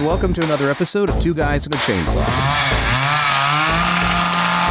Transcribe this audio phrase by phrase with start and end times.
[0.00, 2.24] And welcome to another episode of Two Guys and a Chainsaw.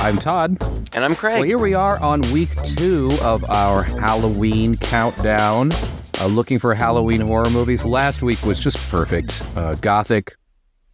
[0.04, 0.58] I'm Todd.
[0.96, 1.36] And I'm Craig.
[1.36, 5.72] Well, here we are on week two of our Halloween countdown,
[6.20, 7.86] uh, looking for Halloween horror movies.
[7.86, 9.48] Last week was just perfect.
[9.56, 10.34] Uh, Gothic,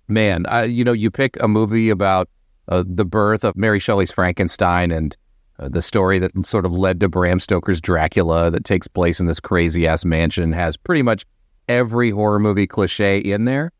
[0.09, 2.27] man, uh, you know, you pick a movie about
[2.67, 5.15] uh, the birth of Mary Shelley's Frankenstein and
[5.59, 9.27] uh, the story that sort of led to Bram Stoker's Dracula that takes place in
[9.27, 11.25] this crazy ass mansion has pretty much
[11.69, 13.71] every horror movie cliche in there.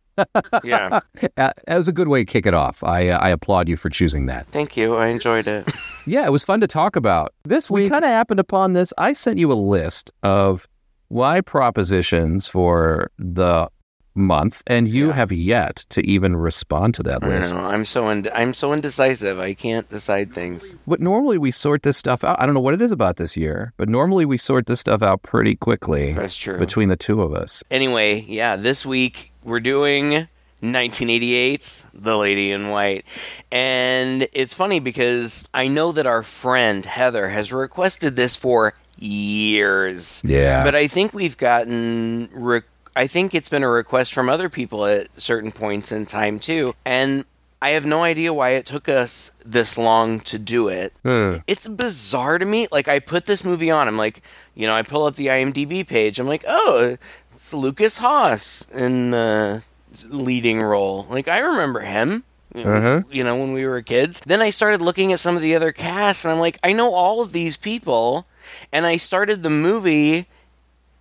[0.63, 0.99] Yeah.
[1.37, 2.83] Uh, that was a good way to kick it off.
[2.83, 4.47] I uh, I applaud you for choosing that.
[4.47, 4.95] Thank you.
[4.95, 5.69] I enjoyed it.
[6.07, 7.33] Yeah, it was fun to talk about.
[7.45, 8.93] This week, we kind of happened upon this.
[8.95, 10.67] I sent you a list of
[11.07, 13.67] why propositions for the
[14.15, 15.13] month, and you Yeah.
[15.13, 17.53] have yet to even respond to that I list.
[17.53, 17.59] know.
[17.59, 19.39] I'm so ind- I'm so indecisive.
[19.39, 20.73] I can't decide things.
[20.87, 22.37] But normally we sort this stuff out.
[22.39, 25.01] I don't know what it is about this year, but normally we sort this stuff
[25.03, 26.57] out pretty quickly That's true.
[26.57, 27.63] between the two of us.
[27.69, 30.27] Anyway, yeah, this week we're doing
[30.61, 33.05] 1988's The Lady in White.
[33.51, 40.21] And it's funny because I know that our friend Heather has requested this for years.
[40.25, 40.63] Yeah.
[40.63, 42.61] But I think we've gotten re-
[42.95, 46.73] I think it's been a request from other people at certain points in time too.
[46.85, 47.25] And
[47.61, 50.93] I have no idea why it took us this long to do it.
[51.03, 51.37] Hmm.
[51.47, 52.67] It's bizarre to me.
[52.71, 54.21] Like I put this movie on, I'm like,
[54.53, 56.19] you know, I pull up the IMDb page.
[56.19, 56.97] I'm like, oh,
[57.31, 59.63] it's Lukas Haas in the
[60.09, 61.07] leading role.
[61.09, 62.23] Like I remember him.
[62.53, 63.01] Uh-huh.
[63.11, 64.21] You know, when we were kids.
[64.21, 66.93] Then I started looking at some of the other casts, and I'm like, I know
[66.93, 68.27] all of these people.
[68.71, 70.27] And I started the movie,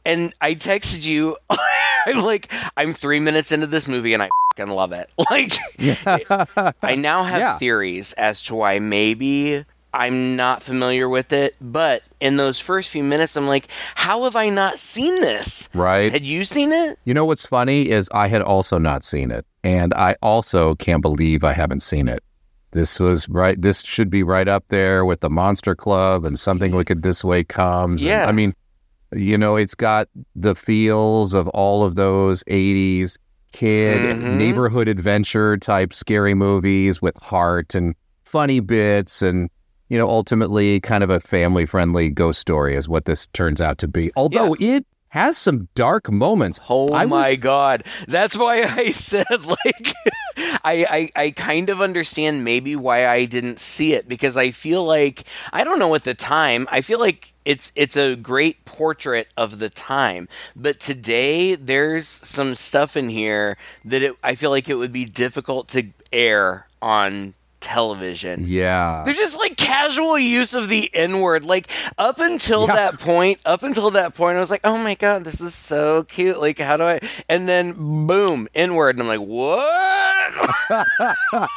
[0.05, 1.36] and I texted you.
[2.06, 5.08] I'm like, I'm three minutes into this movie, and I fucking love it.
[5.30, 5.55] Like,
[6.83, 7.59] I now have Yeah.
[7.59, 13.04] theories as to why maybe I'm not familiar with it, but in those first few
[13.04, 15.69] minutes, I'm like, how have I not seen this?
[15.75, 16.10] Right.
[16.10, 16.98] Had you seen it?
[17.04, 21.00] You know what's funny is I had also not seen it, and I also can't
[21.03, 22.22] believe I haven't seen it.
[22.72, 23.60] This was right.
[23.60, 27.44] This should be right up there with the Monster Club and something wicked this way
[27.44, 28.03] comes.
[28.03, 28.26] And, Yeah.
[28.26, 28.53] I mean,
[29.14, 33.19] you know, it's got the feels of all of those '80s
[33.52, 34.36] kid Mhm.
[34.36, 37.94] neighborhood adventure type scary movies with heart and
[38.25, 39.48] funny bits and.
[39.91, 43.76] You know, ultimately, kind of a family friendly ghost story is what this turns out
[43.78, 44.10] to be.
[44.16, 46.60] Although it has some dark moments.
[46.69, 47.84] Oh I my was- god.
[48.08, 49.94] That's why I said like
[50.64, 54.84] I, I I kind of understand maybe why I didn't see it because I feel
[54.84, 56.66] like I don't know at the time.
[56.70, 60.26] I feel like it's it's a great portrait of the time.
[60.56, 65.04] But today there's some stuff in here that it, I feel like it would be
[65.04, 68.44] difficult to air on television.
[68.47, 69.02] Yeah.
[69.04, 71.44] There's just like casual use of the N word.
[71.44, 72.75] Like up until Yeah.
[72.76, 76.02] that point, up until that point, I was like, oh my God, this is so
[76.04, 76.41] cute.
[76.41, 77.00] Like, how do I?
[77.28, 78.97] And then boom, N word.
[78.98, 80.54] And I'm like, what?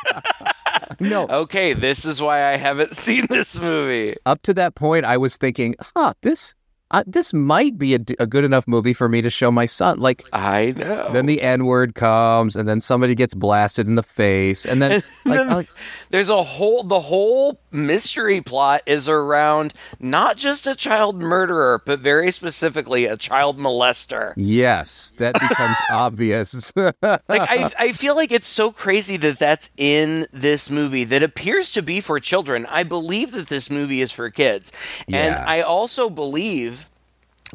[1.00, 4.16] No, okay, this is why I haven't seen this movie.
[4.26, 6.56] up to that point, I was thinking, huh, this
[6.92, 10.00] uh, this might be a good enough movie for me to show my son.
[10.00, 11.12] Like, I know.
[11.12, 15.02] then the N word comes, and then somebody gets blasted in the face, and then
[15.26, 15.68] like, like
[16.12, 22.00] There's a whole the whole mystery plot is around not just a child murderer, but
[22.00, 24.34] very specifically a child molester.
[24.38, 26.72] yes, that becomes obvious.
[26.76, 31.72] like I, I feel like it's so crazy that that's in this movie that appears
[31.74, 32.66] to be for children.
[32.68, 34.72] I believe that this movie is for kids,
[35.12, 36.77] and I also believe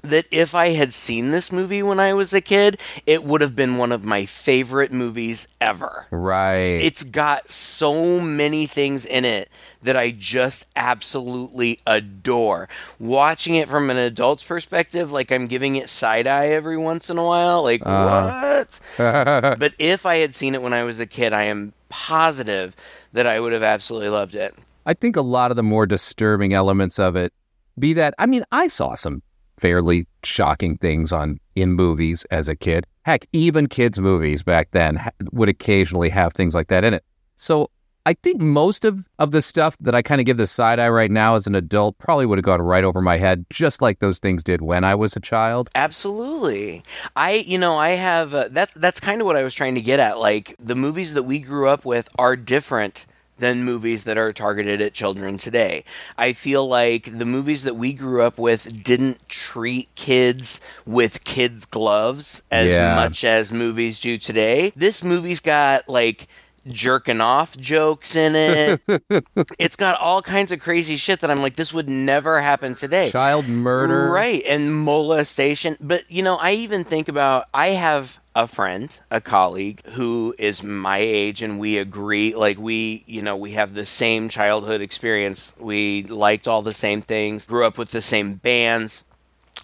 [0.03, 3.54] that if I had seen this movie when I was a kid, it would have
[3.54, 6.06] been one of my favorite movies ever.
[6.10, 6.80] right.
[6.82, 9.50] It's got so many things in it
[9.82, 12.69] that I just absolutely adore.
[12.98, 17.19] Watching it from an adult's perspective, like I'm giving it side eye every once in
[17.19, 18.64] a while, like uh-huh.
[18.99, 19.58] what?
[19.58, 22.75] but if I had seen it when I was a kid, I am positive
[23.12, 24.55] that I would have absolutely loved it.
[24.87, 27.32] I think a lot of the more disturbing elements of it
[27.78, 29.22] be that I mean I saw some
[29.58, 32.87] fairly shocking things on in movies as a kid.
[33.04, 35.02] Heck, even kids movies back then
[35.32, 37.04] would occasionally have things like that in it.
[37.37, 37.70] So
[38.04, 40.88] I think most of, of the stuff that I kind of give the side eye
[40.88, 44.00] right now as an adult probably would have gone right over my head, just like
[44.00, 45.70] those things did when I was a child.
[45.75, 46.82] Absolutely.
[47.14, 49.81] I, you know, I have uh, that's that's kind of what I was trying to
[49.81, 50.19] get at.
[50.19, 53.06] Like the movies that we grew up with are different
[53.43, 55.85] than movies that are targeted at children today.
[56.17, 61.65] I feel like the movies that we grew up with didn't treat kids with kids
[61.65, 62.94] gloves as Yeah.
[62.94, 64.73] much as movies do today.
[64.77, 66.29] This movie's got like
[66.67, 68.81] jerking off jokes in it.
[69.59, 73.11] it's got all kinds of crazy shit that I'm like, this would never happen today.
[73.11, 74.11] Child murder.
[74.11, 74.43] Right.
[74.47, 75.76] And molestation.
[75.81, 80.62] But, you know, I even think about, I have a friend, a colleague who is
[80.62, 85.55] my age and we agree like we, you know, we have the same childhood experience.
[85.61, 89.05] We liked all the same things, grew up with the same bands,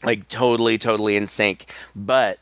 [0.05, 1.73] like totally totally in sync.
[1.97, 2.39] But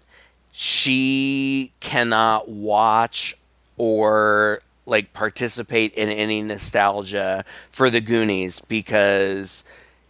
[0.51, 3.37] she cannot watch
[3.77, 9.65] or like participate in any nostalgia for the Goonies because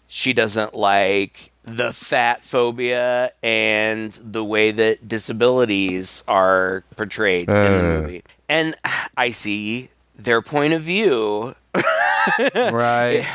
[0.07, 7.55] she doesn't like the fat phobia and the way that disabilities are portrayed uh.
[7.55, 8.01] in the uh.
[8.01, 8.23] movie.
[8.49, 8.75] And
[9.17, 11.55] I see their point of view.
[12.55, 13.27] right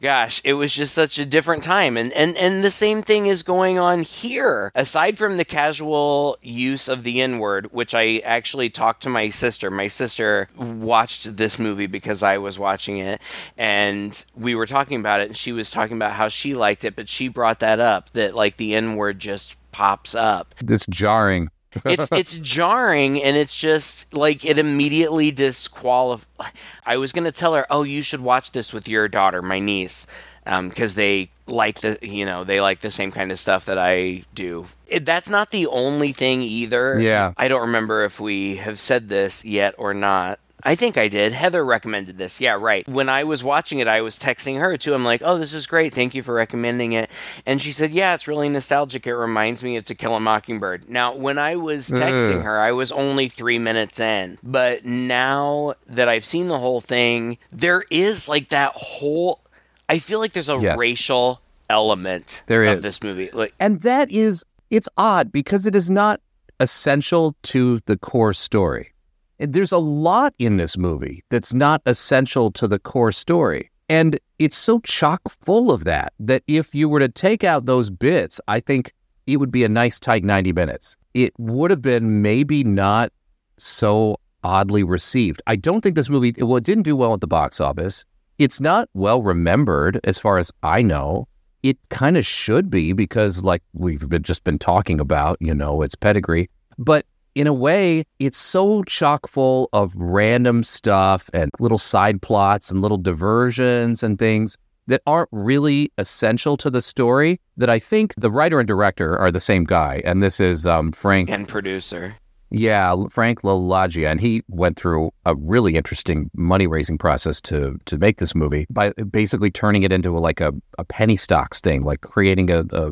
[0.00, 1.96] gosh, it was just such a different time.
[1.96, 4.72] And, and, and the same thing is going on here.
[4.74, 9.28] Aside from the casual use of the N word, which I actually talked to my
[9.28, 9.70] sister.
[9.70, 13.20] My sister watched this movie because I was watching it,
[13.56, 16.96] and we were talking about it, and she was talking about how she liked it,
[16.96, 20.54] but she brought that up that, like, the N word just pops up.
[20.62, 21.50] This jarring
[21.84, 26.52] it's it's jarring and it's just like it immediately disqualifies.
[26.86, 30.06] I was gonna tell her, oh, you should watch this with your daughter, my niece,
[30.44, 33.78] because um, they like the you know they like the same kind of stuff that
[33.78, 34.66] I do.
[34.86, 36.98] It, that's not the only thing either.
[37.00, 40.38] Yeah, I don't remember if we have said this yet or not.
[40.64, 41.32] I think I did.
[41.32, 42.40] Heather recommended this.
[42.40, 42.86] Yeah, right.
[42.88, 44.94] When I was watching it, I was texting her too.
[44.94, 45.94] I'm like, "Oh, this is great.
[45.94, 47.10] Thank you for recommending it."
[47.46, 49.06] And she said, "Yeah, it's really nostalgic.
[49.06, 52.72] It reminds me of To Kill a Mockingbird." Now, when I was texting her, I
[52.72, 54.38] was only 3 minutes in.
[54.42, 59.40] But now that I've seen the whole thing, there is like that whole
[59.88, 60.78] I feel like there's a yes.
[60.78, 61.40] racial
[61.70, 62.82] element there of is.
[62.82, 63.30] this movie.
[63.32, 66.20] Like And that is it's odd because it is not
[66.60, 68.92] essential to the core story
[69.38, 73.70] there's a lot in this movie that's not essential to the core story.
[73.88, 77.90] And it's so chock full of that that if you were to take out those
[77.90, 78.92] bits, I think
[79.26, 80.96] it would be a nice tight 90 minutes.
[81.14, 83.12] It would have been maybe not
[83.56, 85.42] so oddly received.
[85.46, 88.04] I don't think this movie, well, it didn't do well at the box office.
[88.38, 91.26] It's not well remembered as far as I know.
[91.62, 95.82] It kind of should be because, like we've been, just been talking about, you know,
[95.82, 96.48] its pedigree.
[96.78, 97.04] But
[97.38, 102.82] in a way, it's so chock full of random stuff and little side plots and
[102.82, 104.56] little diversions and things
[104.88, 109.30] that aren't really essential to the story that I think the writer and director are
[109.30, 110.02] the same guy.
[110.04, 111.30] And this is um, Frank.
[111.30, 112.16] And producer.
[112.50, 114.10] Yeah, Frank LaLoggia.
[114.10, 118.66] And he went through a really interesting money raising process to to make this movie
[118.68, 122.64] by basically turning it into a, like a, a penny stocks thing, like creating a,
[122.72, 122.90] a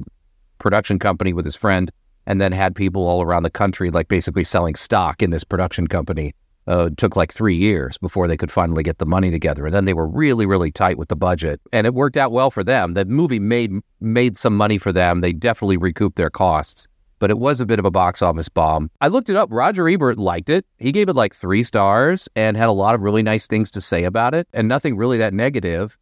[0.58, 1.90] production company with his friend
[2.26, 5.86] and then had people all around the country like basically selling stock in this production
[5.86, 6.34] company.
[6.68, 9.84] Uh, took like three years before they could finally get the money together, and then
[9.84, 12.94] they were really, really tight with the budget, and it worked out well for them.
[12.94, 13.70] The movie made
[14.00, 15.20] made some money for them.
[15.20, 16.88] They definitely recouped their costs,
[17.20, 18.90] but it was a bit of a box office bomb.
[19.00, 19.48] I looked it up.
[19.52, 20.66] Roger Ebert liked it.
[20.78, 23.80] He gave it like three stars and had a lot of really nice things to
[23.80, 25.96] say about it, and nothing really that negative.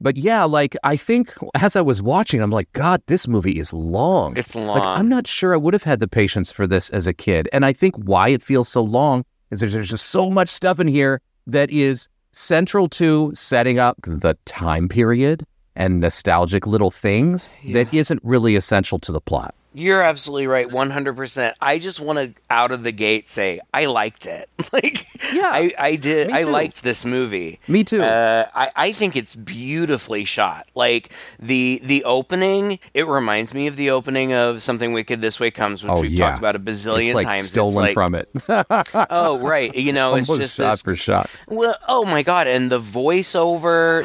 [0.00, 3.72] But yeah, like I think as I was watching, I'm like, God, this movie is
[3.72, 4.36] long.
[4.36, 4.78] It's long.
[4.78, 7.48] Like, I'm not sure I would have had the patience for this as a kid.
[7.52, 10.80] And I think why it feels so long is there's, there's just so much stuff
[10.80, 17.48] in here that is central to setting up the time period and nostalgic little things
[17.62, 17.84] yeah.
[17.84, 19.54] that isn't really essential to the plot.
[19.78, 21.52] You're absolutely right, 100%.
[21.60, 24.48] I just want to out of the gate say I liked it.
[24.72, 26.30] like, yeah, I, I did.
[26.30, 27.60] I liked this movie.
[27.68, 28.00] Me too.
[28.00, 30.66] Uh, I, I think it's beautifully shot.
[30.74, 35.50] Like the the opening, it reminds me of the opening of Something Wicked This Way
[35.50, 36.28] Comes, which oh, we've yeah.
[36.28, 37.50] talked about a bazillion it's like times.
[37.50, 38.30] Stolen it's like, from it.
[39.10, 41.28] oh right, you know, it's just shot this, for shot.
[41.48, 44.04] Well, oh my god, and the voiceover.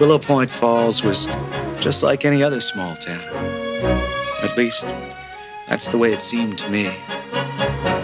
[0.00, 1.26] Willow Point Falls was
[1.82, 3.20] just like any other small town.
[4.42, 4.86] At least,
[5.68, 6.94] that's the way it seemed to me.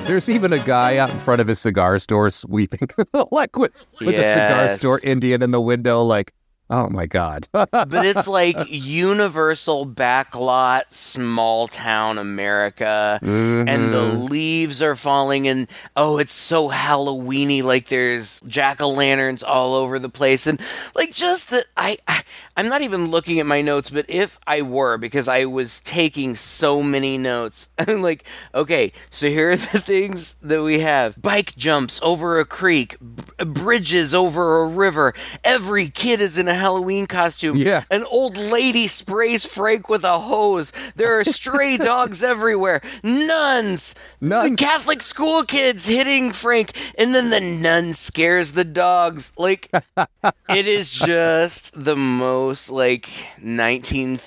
[0.05, 2.89] There's even a guy out in front of his cigar store sweeping,
[3.31, 4.27] like with, with yes.
[4.27, 6.35] a cigar store Indian in the window, like,
[6.71, 7.49] Oh my God.
[7.53, 13.19] but it's like universal backlot, small town America.
[13.23, 13.69] Mm-hmm.
[13.69, 14.25] And the mm-hmm.
[14.25, 17.63] leaves are falling, and oh, it's so Halloweeny.
[17.63, 20.47] Like there's jack o' lanterns all over the place.
[20.47, 20.61] And
[20.95, 22.23] like just that, I, I,
[22.57, 26.35] I'm not even looking at my notes, but if I were, because I was taking
[26.35, 31.57] so many notes, I'm like, okay, so here are the things that we have bike
[31.57, 35.15] jumps over a creek, b- bridges over a river.
[35.43, 37.57] Every kid is in a Halloween costume.
[37.57, 37.85] Yeah.
[37.91, 40.73] An old lady sprays Frank with a hose.
[40.97, 42.81] There are stray dogs everywhere.
[43.03, 43.95] Nuns.
[44.21, 44.51] Nuns.
[44.51, 46.77] The Catholic school kids hitting Frank.
[46.99, 49.33] And then the nun scares the dogs.
[49.39, 49.71] Like,
[50.49, 53.07] it is just the most, like,
[53.41, 54.19] 1950s,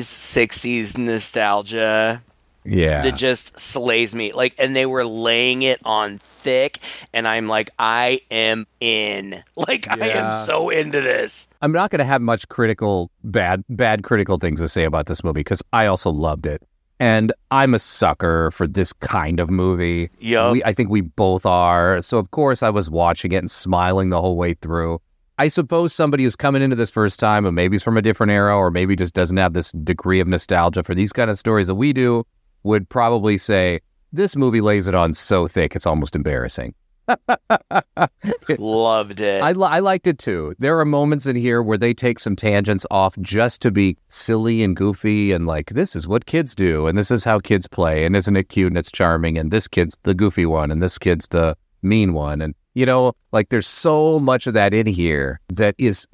[0.00, 2.20] 60s nostalgia
[2.64, 3.02] Yeah.
[3.02, 4.32] that just slays me.
[4.32, 6.78] Like, and they were laying it on thick,
[7.12, 9.42] and I'm like, I am in.
[9.56, 11.48] Like, I am so into this.
[11.60, 15.22] I'm not going to have much critical, bad, bad critical things to say about this
[15.22, 16.62] movie because I also loved it,
[16.98, 20.10] and I'm a sucker for this kind of movie.
[20.18, 22.00] yeah I think we both are.
[22.00, 25.00] So of course I was watching it and smiling the whole way through.
[25.38, 28.30] I suppose somebody who's coming into this first time, and maybe is from a different
[28.32, 31.66] era, or maybe just doesn't have this degree of nostalgia for these kind of stories
[31.66, 32.24] that we do,
[32.62, 33.80] would probably say
[34.12, 36.74] this movie lays it on so thick it's almost embarrassing.
[38.58, 39.42] Loved it.
[39.42, 40.54] I, I liked it too.
[40.58, 44.62] There are moments in here where they take some tangents off just to be silly
[44.62, 48.04] and goofy and like, this is what kids do and this is how kids play
[48.04, 50.98] and isn't it cute and it's charming and this kid's the goofy one and this
[50.98, 52.40] kid's the mean one.
[52.40, 56.06] And, you know, like there's so much of that in here that is,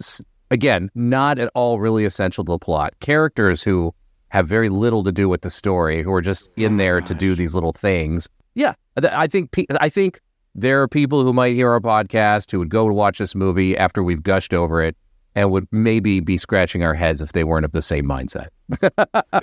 [0.50, 2.94] again, not at all really essential to the plot.
[3.00, 3.94] Characters who
[4.36, 7.14] have very little to do with the story, who are just in oh there to
[7.14, 8.28] do these little things.
[8.54, 9.50] Yeah, I think
[9.80, 10.20] I think
[10.54, 13.78] there are people who might hear our podcast who would go to watch this movie
[13.78, 14.94] after we've gushed over it
[15.34, 18.48] and would maybe be scratching our heads if they weren't of the same mindset.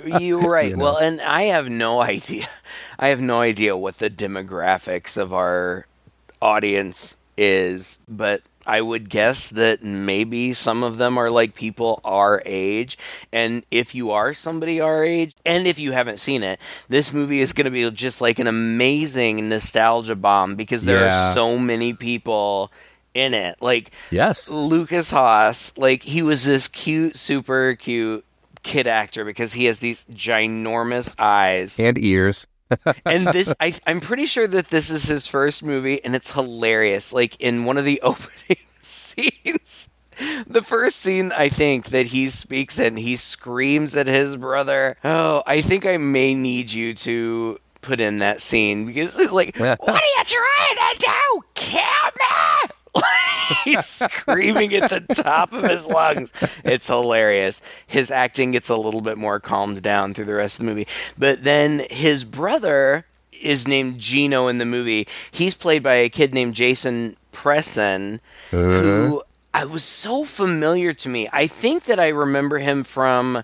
[0.20, 0.70] You're right.
[0.70, 0.84] You know.
[0.84, 2.46] Well, and I have no idea.
[2.96, 5.86] I have no idea what the demographics of our
[6.40, 12.42] audience is, but I would guess that maybe some of them are like people our
[12.44, 12.96] age.
[13.32, 17.40] And if you are somebody our age, and if you haven't seen it, this movie
[17.40, 21.30] is going to be just like an amazing nostalgia bomb because there Yeah.
[21.30, 22.72] are so many people
[23.14, 23.56] in it.
[23.60, 24.48] Like, Yes.
[24.50, 28.24] Lukas Haas, like he was this cute, super cute
[28.62, 31.78] kid actor because he has these ginormous eyes.
[31.78, 32.46] And ears.
[33.04, 37.12] And this, I, I'm pretty sure that this is his first movie, and it's hilarious.
[37.12, 39.88] Like in one of the opening scenes,
[40.46, 44.96] the first scene I think that he speaks and he screams at his brother.
[45.04, 49.58] Oh, I think I may need you to put in that scene because it's like,
[49.58, 51.40] what are you trying to do?
[51.54, 52.74] Kill me!
[53.64, 56.32] He's screaming at the top of his lungs.
[56.64, 57.62] It's hilarious.
[57.86, 60.86] His acting gets a little bit more calmed down through the rest of the movie.
[61.18, 63.06] But then his brother
[63.42, 65.06] is named Gino in the movie.
[65.30, 68.20] He's played by a kid named Jason Presson,
[68.50, 69.22] who
[69.52, 71.28] I was so familiar to me.
[71.32, 73.42] I think that I remember him from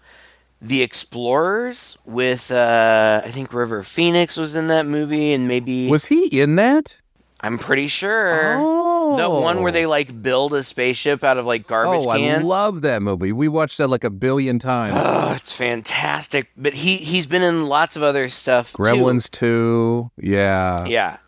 [0.63, 6.07] The Explorers with uh, I think River Phoenix was in that movie and maybe Was
[6.07, 7.01] he in that?
[7.43, 8.57] I'm pretty sure.
[8.59, 8.90] Oh.
[9.17, 12.45] The one where they like build a spaceship out of like garbage cans.
[12.45, 13.33] Oh, I love that movie.
[13.33, 14.95] We watched that like a billion times.
[14.97, 16.49] oh, it's fantastic.
[16.57, 18.73] But he he's been in lots of other stuff.
[18.73, 18.83] too.
[18.83, 20.11] Gremlins 2.
[20.19, 20.85] Yeah.
[20.87, 21.19] Yeah.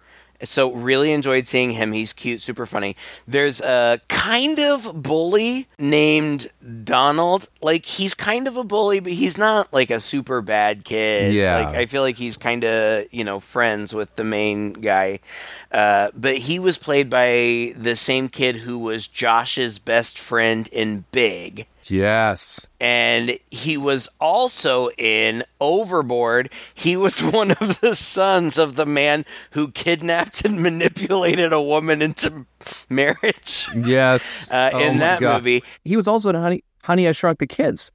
[0.45, 1.93] So really enjoyed seeing him.
[1.93, 2.97] He's cute, super funny.
[3.27, 6.51] There's a kind of bully named
[6.85, 7.49] Donald.
[7.61, 11.35] Like he's kind of a bully, but he's not like a super bad kid.
[11.35, 11.59] Yeah.
[11.59, 15.21] Like I feel like he's kind of you know friends with the main guy.
[15.71, 21.05] Uh, but he was played by the same kid who was Josh's best friend in
[21.13, 22.67] Big Yes.
[22.81, 26.51] and he was also in Overboard.
[26.75, 32.03] He was one of the sons of the man who kidnapped and manipulated a woman
[32.03, 32.47] into
[32.89, 33.69] marriage.
[33.75, 34.49] Yes.
[34.53, 35.39] Uh, Oh in that God.
[35.43, 35.62] movie.
[35.85, 37.91] He was also in Honey, Honey, I Shrunk the Kids.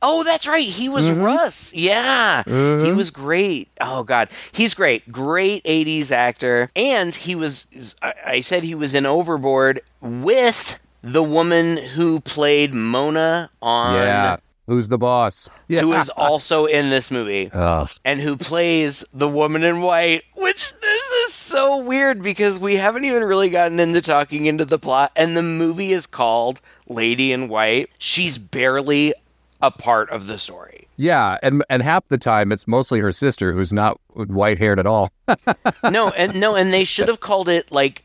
[0.00, 0.64] Oh, that's right.
[0.66, 1.22] He was Mm-hmm.
[1.22, 1.74] Russ.
[1.74, 2.44] Yeah.
[2.44, 3.68] He was great.
[3.80, 4.28] Oh, God.
[4.52, 5.10] He's great.
[5.10, 6.70] Great 80s actor.
[6.76, 13.50] And he was, I said he was in Overboard with the woman who played Mona
[13.60, 13.94] on.
[13.94, 14.36] Yeah.
[14.68, 15.50] Who's the boss?
[15.68, 15.80] Yeah.
[15.80, 17.50] Who is also in this movie.
[17.52, 17.90] Ugh.
[18.04, 23.04] and who plays the woman in white, which this is so weird because we haven't
[23.04, 27.48] even really gotten into talking into the plot, and the movie is called Lady in
[27.48, 27.90] White.
[27.98, 29.12] She's barely
[29.60, 30.86] a part of the story.
[30.96, 34.86] Yeah, and and half the time it's mostly her sister who's not white haired at
[34.86, 35.10] all.
[35.90, 38.04] No, and no, and they should have called it like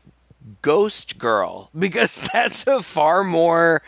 [0.62, 3.82] Ghost Girl because that's a far more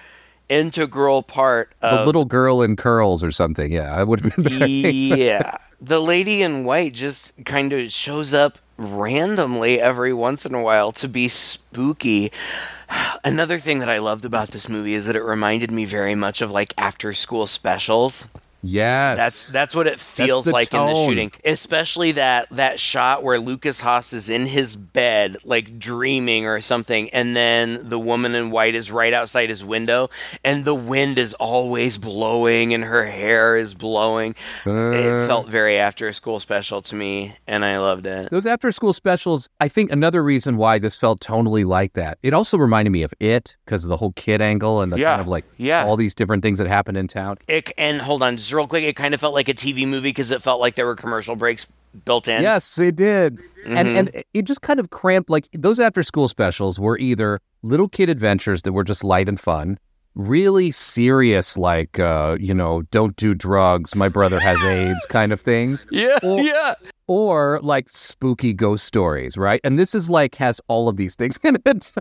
[0.49, 3.71] integral part of the little girl in curls or something.
[3.73, 5.57] Yeah, I would have been yeah.
[5.81, 10.93] The lady in white just kind of shows up randomly every once in a while
[10.93, 12.33] to be spooky.
[13.25, 16.43] Another thing that I loved about this movie is that it reminded me very much
[16.43, 18.29] of like after school specials.
[18.63, 19.17] Yes.
[19.17, 23.81] That's that's what it feels like in the shooting, especially that that shot where Lukas
[23.81, 28.75] Haas is in his bed, like dreaming or something, and then the woman in white
[28.75, 30.09] is right outside his window,
[30.45, 34.35] and the wind is always blowing, and her hair is blowing.
[34.67, 34.91] Uh.
[34.91, 38.31] it felt very after school special to me, and I loved it.
[38.31, 42.19] Those after school specials, I think another reason why this felt tonally like that.
[42.23, 45.11] It also reminded me of It because of the whole kid angle and the Yeah.
[45.11, 45.85] kind of like Yeah.
[45.85, 47.39] all these different things that happened in town.
[47.49, 50.11] It, and hold on, just real quick, it kind of felt like a TV movie
[50.11, 51.73] because it felt like there were commercial breaks
[52.05, 52.43] built in.
[52.43, 53.39] Yes, it did.
[53.67, 53.97] And Mhm.
[53.99, 58.09] and it just kind of cramped like those after school specials were either little kid
[58.11, 59.79] adventures that were just light and fun,
[60.15, 65.41] really serious like uh, you know, don't do drugs, my brother has AIDS kind of
[65.41, 65.87] things.
[65.91, 66.75] Yeah, Or- yeah.
[67.09, 69.61] Or like spooky ghost stories, right?
[69.65, 71.93] And this is like has all of these things in it.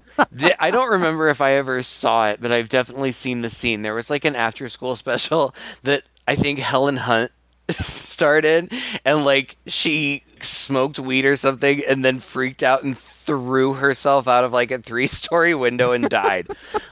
[0.60, 3.82] I don't remember if I ever saw it, but I've definitely seen the scene.
[3.82, 7.32] There was like an after school special that I think Helen Hunt
[7.70, 8.72] started
[9.04, 14.44] and like she smoked weed or something and then freaked out and threw herself out
[14.44, 16.48] of like a three story window and died.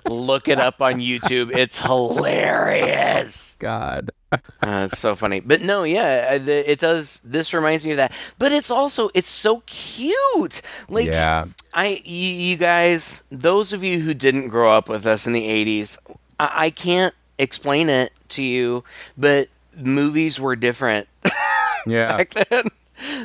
[0.08, 1.56] Look it up on YouTube.
[1.56, 3.56] It's hilarious.
[3.60, 4.10] God.
[4.62, 7.22] Uh, it's so funny, but no, yeah, uh, it does.
[7.22, 10.62] This reminds me of that, but it's also it's so cute.
[10.90, 11.46] Like, yeah.
[11.74, 15.46] I, you, you guys, those of you who didn't grow up with us in the
[15.46, 15.98] '80s,
[16.38, 18.84] I, I can't explain it to you,
[19.18, 21.08] but movies were different
[21.86, 22.18] Yeah.
[22.18, 22.64] back then.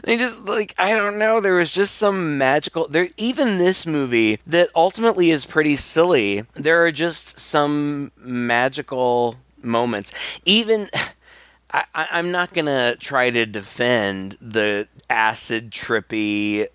[0.04, 1.40] They just like I don't know.
[1.40, 2.88] There was just some magical.
[2.88, 6.44] There, even this movie that ultimately is pretty silly.
[6.54, 10.12] There are just some magical moments.
[10.44, 10.90] Even
[11.72, 16.66] I, I'm not gonna try to defend the acid trippy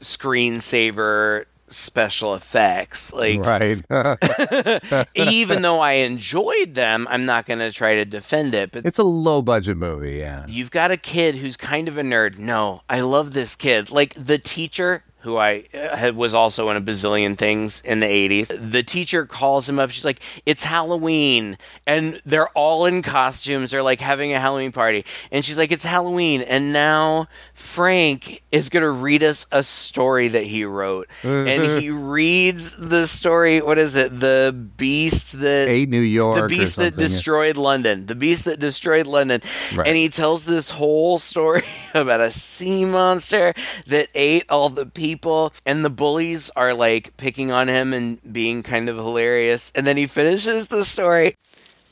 [0.00, 3.12] screensaver special effects.
[3.12, 3.82] Like Right.
[5.14, 8.72] even though I enjoyed them, I'm not gonna try to defend it.
[8.72, 10.46] But it's a low budget movie, yeah.
[10.48, 12.38] you've got a kid who's kind of a nerd.
[12.38, 13.90] No, I love this kid.
[13.90, 18.06] Like the teacher who I uh, had was also in a bazillion things in the
[18.06, 18.70] 80s.
[18.70, 19.90] The teacher calls him up.
[19.90, 23.70] She's like, "It's Halloween." And they're all in costumes.
[23.70, 25.04] They're like having a Halloween party.
[25.30, 30.28] And she's like, "It's Halloween." And now Frank is going to read us a story
[30.28, 31.08] that he wrote.
[31.22, 34.20] and he reads the story, what is it?
[34.20, 36.40] The beast that A New York.
[36.40, 37.08] the beast that something, yeah.
[37.08, 38.06] destroyed London.
[38.06, 39.40] The beast that destroyed London.
[39.74, 39.86] Right.
[39.86, 41.62] And he tells this whole story
[41.94, 43.54] about a sea monster
[43.86, 45.15] that ate all the people,
[45.64, 49.72] and the bullies are like picking on him and being kind of hilarious.
[49.74, 51.36] And then he finishes the story.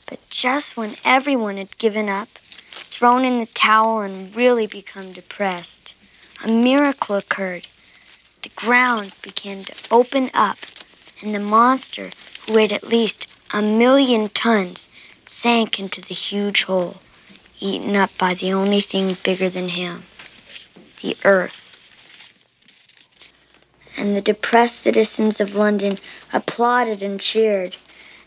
[0.07, 2.29] But just when everyone had given up,
[2.71, 5.95] thrown in the towel, and really become depressed,
[6.43, 7.67] a miracle occurred.
[8.43, 10.57] The ground began to open up,
[11.21, 12.11] and the monster,
[12.45, 14.89] who weighed at least a million tons,
[15.25, 16.97] sank into the huge hole,
[17.59, 20.03] eaten up by the only thing bigger than him
[21.05, 21.64] the earth.
[23.97, 25.97] And the depressed citizens of London
[26.33, 27.77] applauded and cheered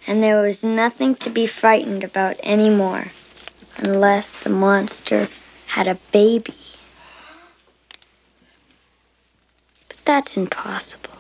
[0.08, 3.08] and there was nothing to be frightened about anymore
[3.76, 5.28] unless the monster
[5.66, 6.54] had a baby.
[9.86, 11.12] But that's impossible.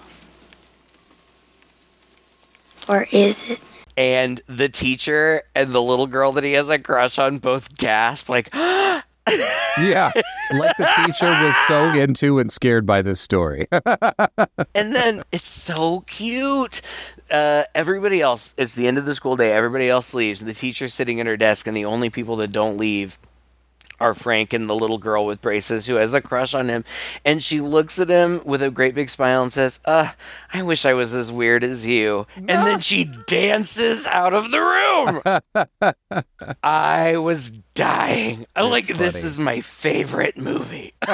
[2.88, 3.58] Or is it?
[3.94, 8.30] And the teacher and the little girl that he has a crush on both gasp,
[8.30, 9.04] like, ah,
[9.80, 10.10] Yeah.
[10.52, 13.68] Like the teacher was so into and scared by this story.
[13.72, 16.80] and then it's so cute.
[17.30, 19.52] Uh, everybody else, it's the end of the school day.
[19.52, 20.40] Everybody else leaves.
[20.40, 23.18] The teacher's sitting at her desk, and the only people that don't leave
[24.00, 26.84] are Frank and the little girl with braces who has a crush on him.
[27.24, 30.12] And she looks at him with a great big smile and says, Uh,
[30.52, 32.26] I wish I was as weird as you.
[32.36, 35.20] And then she dances out of the room.
[36.62, 38.46] I was dying.
[38.56, 40.94] I like this is my favorite movie.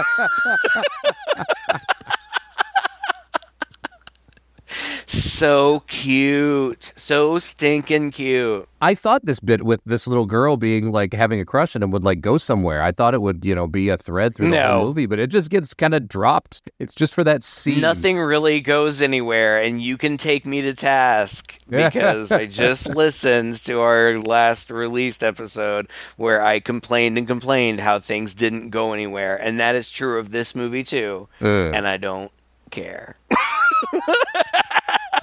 [5.38, 6.92] so cute.
[6.97, 8.68] So stinking cute.
[8.81, 11.90] I thought this bit with this little girl being like having a crush on him
[11.90, 12.83] would like go somewhere.
[12.83, 14.68] I thought it would, you know, be a thread through the No.
[14.79, 16.62] whole movie, but it just gets kind of dropped.
[16.79, 17.81] It's just for that scene.
[17.81, 23.57] Nothing really goes anywhere, and you can take me to task because I just listened
[23.64, 29.35] to our last released episode where I complained and complained how things didn't go anywhere,
[29.37, 31.29] and that is true of this movie too.
[31.40, 31.73] Ugh.
[31.75, 32.31] And I don't
[32.70, 33.16] care.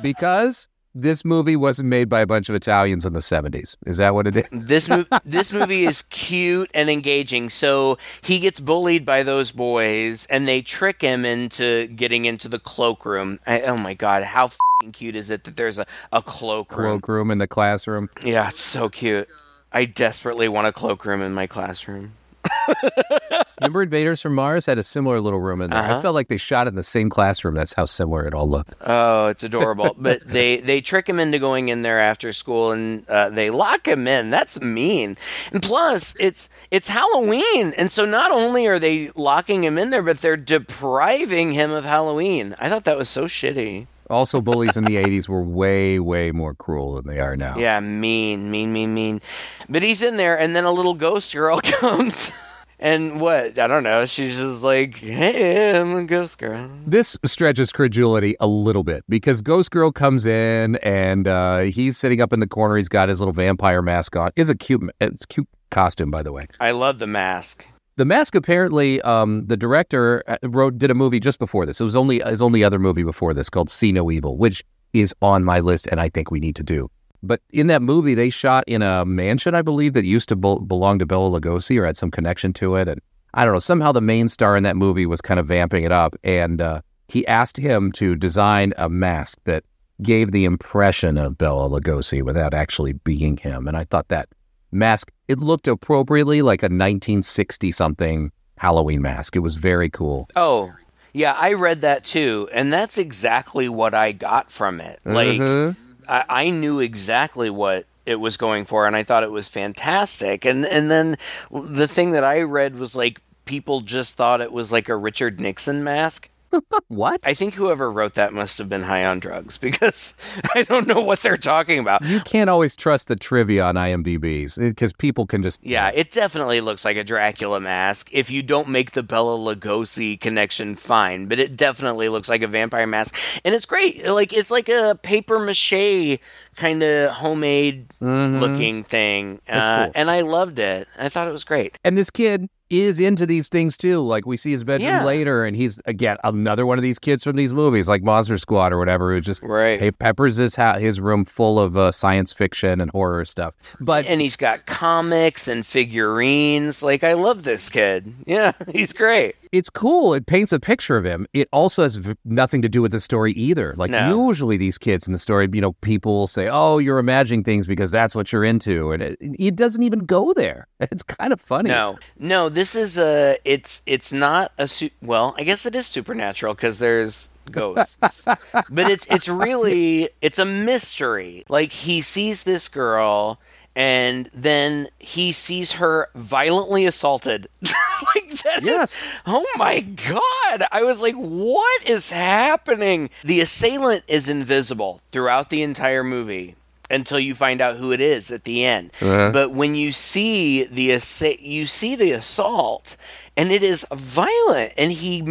[0.02, 3.76] because this movie wasn't made by a bunch of Italians in the 70s.
[3.86, 4.46] Is that what it is?
[4.52, 7.50] This mo- this movie is cute and engaging.
[7.50, 12.60] So he gets bullied by those boys, and they trick him into getting into the
[12.60, 13.40] cloakroom.
[13.48, 17.00] I, oh my god, how fing cute is it that there's a, a cloakroom?
[17.00, 18.10] Cloakroom in the classroom.
[18.24, 19.30] Yeah, it's so cute.
[19.72, 22.14] I desperately want a cloakroom in my classroom.
[23.62, 25.80] Remember Invaders from Mars had a similar little room in there.
[25.80, 26.00] Uh-huh.
[26.00, 27.54] I felt like they shot in the same classroom.
[27.54, 28.74] That's how similar it all looked.
[28.82, 29.96] Oh, it's adorable.
[29.98, 33.88] but they they trick him into going in there after school, and uh, they lock
[33.88, 34.30] him in.
[34.30, 35.16] That's mean.
[35.52, 40.02] And plus, it's it's Halloween, and so not only are they locking him in there,
[40.02, 42.56] but they're depriving him of Halloween.
[42.60, 43.88] I thought that was so shitty.
[44.12, 47.58] Also, bullies in the 80s were way, way more cruel than they are now.
[47.58, 49.22] Yeah, mean, mean, mean, mean.
[49.70, 52.38] But he's in there, and then a little ghost girl comes.
[52.82, 53.60] And what?
[53.60, 54.06] I don't know.
[54.06, 56.68] She's just like, hey, I'm a ghost girl.
[56.86, 62.22] This stretches credulity a little bit because Ghost Girl comes in and uh, he's sitting
[62.22, 62.78] up in the corner.
[62.78, 64.32] He's got his little vampire mask on.
[64.36, 66.48] It's a cute, it's a cute costume, by the way.
[66.60, 67.68] I love the mask.
[68.02, 71.80] The mask apparently, um, the director uh, wrote did a movie just before this.
[71.80, 75.14] It was only his only other movie before this called See No Evil, which is
[75.22, 76.90] on my list, and I think we need to do.
[77.22, 80.58] But in that movie, they shot in a mansion, I believe, that used to be-
[80.66, 82.88] belong to Bela Lugosi or had some connection to it.
[82.88, 83.00] And
[83.36, 85.92] I don't know, somehow the main star in that movie was kind of vamping it
[85.92, 86.16] up.
[86.24, 89.64] And uh, he asked him to design a mask that
[90.02, 93.68] gave the impression of Bela Lugosi without actually being him.
[93.68, 94.28] And I thought that
[94.72, 99.36] mask, it looked appropriately like a 1960 something Halloween mask.
[99.36, 100.28] It was very cool.
[100.36, 100.74] Oh,
[101.14, 105.00] yeah, I read that too, and that's exactly what I got from it.
[105.04, 105.76] Like, Mhm.
[106.08, 110.46] I, I knew exactly what it was going for, and I thought it was fantastic.
[110.46, 111.18] And and then
[111.52, 115.40] the thing that I read was like people just thought it was like a Richard
[115.40, 116.30] Nixon mask.
[116.88, 117.22] What?
[117.26, 120.18] I think whoever wrote that must have been high on drugs because
[120.54, 122.04] I don't know what they're talking about.
[122.04, 126.60] you can't always trust the trivia on IMDb's because people can just Yeah, it definitely
[126.60, 128.10] looks like a Dracula mask.
[128.12, 132.48] If you don't make the Bela Lugosi connection, fine, but it definitely looks like a
[132.48, 134.06] vampire mask, and it's great.
[134.06, 136.20] Like it's like a paper mache
[136.56, 139.92] kind of homemade looking thing, uh, cool.
[139.96, 140.88] and I loved it.
[140.98, 141.80] I thought it was great.
[141.84, 144.02] And this kid is into these things too.
[144.02, 145.04] Like we see his bedroom Yeah.
[145.06, 148.74] later, and he's again another one of these kids from these movies, like Monster Squad
[148.74, 149.80] or whatever, who just Right.
[149.80, 153.54] hey, peppers his ha- his room full of uh, science fiction and horror stuff.
[153.80, 156.82] But And he's got comics and figurines.
[156.84, 158.14] Like I love this kid.
[158.26, 159.36] Yeah, he's great.
[159.52, 160.14] it's cool.
[160.14, 161.28] It paints a picture of him.
[161.34, 163.74] It also has v- nothing to do with the story either.
[163.78, 164.28] Like No.
[164.28, 167.68] usually these kids in the story, you know, people will say, "Oh, you're imagining things
[167.68, 170.68] because that's what you're into," and it, it doesn't even go there.
[170.92, 171.70] It's kind of funny.
[171.70, 173.38] No, no, this is a.
[173.46, 174.68] It's it's not a.
[174.68, 178.26] Su- well, I guess it is supernatural because there's ghosts,
[178.70, 181.44] but it's it's really it's a mystery.
[181.50, 183.40] Like he sees this girl,
[183.76, 187.48] and then he sees her violently assaulted.
[187.62, 188.60] like that.
[188.62, 189.14] is- Yes.
[189.26, 190.64] oh my god!
[190.72, 193.10] I was like, what is happening?
[193.24, 196.56] The assailant is invisible throughout the entire movie
[196.92, 198.92] until you find out who it is at the end.
[199.00, 202.98] But when you see the assa- you see the assault,
[203.38, 205.22] and it is violent, and he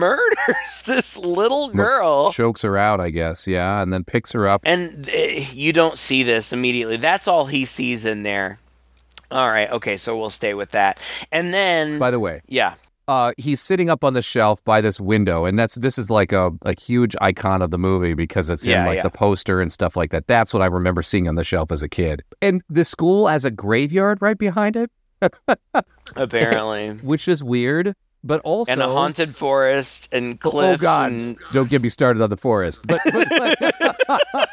[0.00, 2.32] murders this little girl.
[2.32, 3.46] Chokes her out, I guess.
[3.46, 4.62] Yeah, and then picks her up.
[4.64, 5.12] And uh,
[5.52, 6.96] you don't see this immediately.
[6.96, 8.58] That's all he sees in there.
[9.30, 11.00] All right, okay, so we'll stay with that.
[11.32, 12.74] And then, By the way, yeah,
[13.08, 16.32] uh, he's sitting up on the shelf by this window, and that's this is like
[16.32, 19.02] a, a huge icon of the movie because it's Yeah, in like yeah.
[19.02, 20.26] the poster and stuff like that.
[20.26, 22.22] That's what I remember seeing on the shelf as a kid.
[22.42, 24.90] And the school has a graveyard right behind it,
[26.16, 26.90] apparently.
[27.02, 31.12] which is weird, but also and a haunted forest and Oh cliffs God!
[31.12, 32.80] and Don't get me started on the forest.
[32.86, 34.48] But, but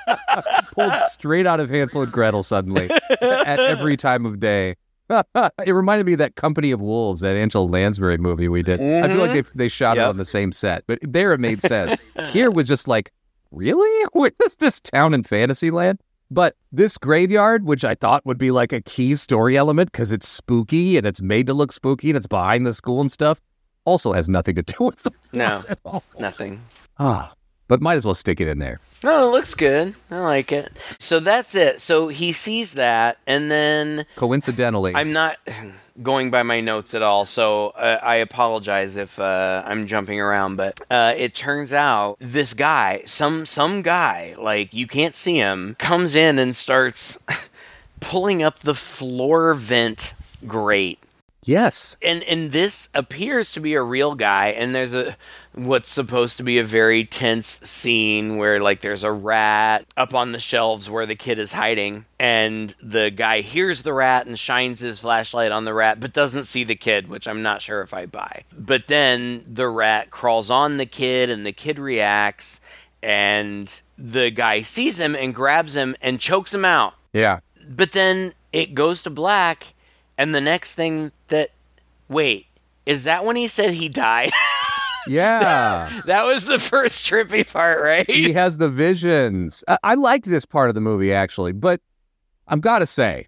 [0.76, 2.90] pulled straight out of Hansel and Gretel suddenly
[3.22, 4.76] at every time of day.
[5.66, 8.80] it reminded me of that Company of Wolves, that Angela Lansbury movie we did.
[8.80, 11.62] I feel like they they shot it on the same set, but there it made
[11.62, 12.02] sense.
[12.32, 13.12] Here was just like,
[13.52, 13.90] really?
[14.14, 16.00] What is this town in Fantasyland?
[16.30, 20.28] But this graveyard, which I thought would be like a key story element because it's
[20.28, 23.40] spooky and it's made to look spooky and it's behind the school and stuff,
[23.86, 25.64] also has nothing to do with the no,
[26.18, 26.62] nothing.
[26.98, 27.34] Ah,
[27.74, 28.80] but might as well stick it in there.
[29.04, 29.96] No, it looks good.
[30.12, 30.78] I like it.
[31.00, 31.82] So that's it.
[31.82, 35.38] So he sees that, and then Coincidentally, I'm not
[36.04, 37.26] going by my notes at all.
[37.26, 40.56] So uh, I apologize if uh, I'm jumping around.
[40.56, 45.76] But uh, it turns out this guy, some some guy, like you can't see him,
[45.80, 47.24] comes in and starts
[48.02, 50.14] pulling up the floor vent
[50.46, 51.00] grate
[51.44, 55.16] yes, and and this appears to be a real guy and there's a
[55.54, 60.32] what's supposed to be a very tense scene where like there's a rat up on
[60.32, 64.80] the shelves where the kid is hiding and the guy hears the rat and shines
[64.80, 67.94] his flashlight on the rat but doesn't see the kid which I'm not sure if
[67.94, 68.44] I buy.
[68.58, 72.62] But then the rat crawls on the kid and the kid reacts
[73.02, 76.96] and the guy sees him and grabs him and chokes him out.
[77.12, 79.73] Yeah, but then it goes to black,
[80.18, 81.50] and the next thing that
[82.08, 82.48] wait
[82.86, 84.32] is that when he said he died?
[85.06, 85.90] Yeah.
[86.06, 88.10] that was the first trippy part, right?
[88.10, 89.62] he has the visions.
[89.68, 91.82] I, I liked this part of the movie actually, but
[92.48, 93.28] I'm gotta say,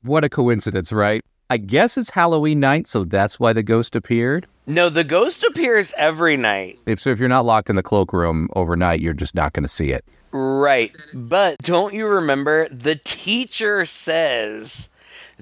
[0.00, 1.22] what a coincidence, right?
[1.50, 4.46] I guess it's Halloween night, so that's why the ghost appeared.
[4.66, 6.78] No, the ghost appears every night.
[6.86, 9.68] If so, if you're not locked in the cloakroom overnight, you're just not going to
[9.68, 10.06] see it.
[10.32, 10.90] Right.
[11.12, 14.88] But don't you remember the teacher says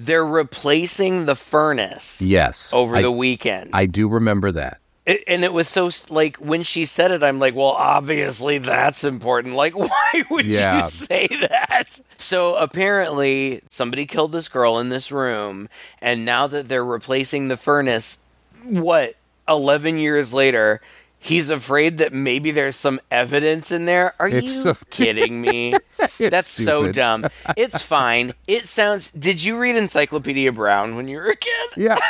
[0.07, 3.71] they're replacing the furnace Yes, over I, the weekend.
[3.73, 4.79] I do remember that.
[5.05, 9.03] It- and it was so like when she said it, I'm like, well, obviously that's
[9.05, 9.55] important.
[9.55, 10.85] Like, why would Yeah.
[10.85, 11.99] you say that?
[12.19, 15.69] So apparently, somebody killed this girl in this room,
[16.01, 18.19] and now that they're replacing the furnace,
[18.65, 19.15] what?
[19.49, 20.81] Eleven years later,
[21.23, 24.15] he's afraid that maybe there's some evidence in there.
[24.19, 25.75] Are It's you so- kidding me?
[26.19, 27.27] That's so dumb.
[27.57, 28.33] It's fine.
[28.49, 29.11] It sounds.
[29.13, 31.51] Did you read Encyclopedia Brown when you were a kid?
[31.93, 31.97] Yeah,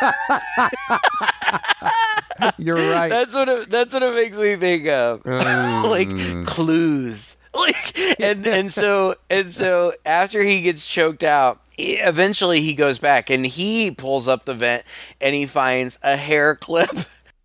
[2.58, 3.08] you're right.
[3.08, 5.24] That's what it, that's what it makes me think of.
[5.24, 6.46] like Mm.
[6.46, 7.36] clues.
[7.54, 13.28] Like and and so and so after he gets choked out, eventually he goes back
[13.30, 14.84] and he pulls up the vent
[15.20, 16.90] and he finds a hair clip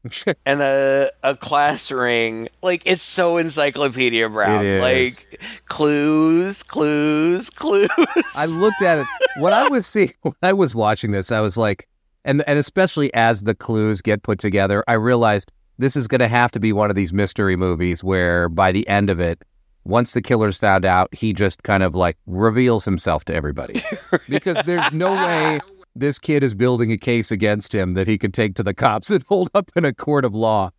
[0.45, 2.49] and a a class ring.
[2.61, 4.79] Like it's so Encyclopedia Brown.
[4.79, 7.89] Like clues, clues, clues.
[8.35, 9.07] I looked at it
[9.39, 11.31] when I was seeing when I was watching this.
[11.31, 11.87] I was like,
[12.25, 16.27] and and especially as the clues get put together, I realized this is going to
[16.27, 19.43] have to be one of these mystery movies where by the end of it,
[19.83, 23.79] once the killer's found out, he just kind of like reveals himself to everybody
[24.27, 25.59] because there's no way
[25.99, 29.09] this kid is building a case against him that he could take to the cops
[29.09, 30.71] and hold up in a court of law.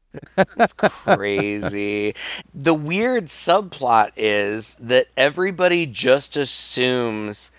[0.57, 2.15] That's crazy.
[2.55, 7.51] the weird subplot is that everybody just assumes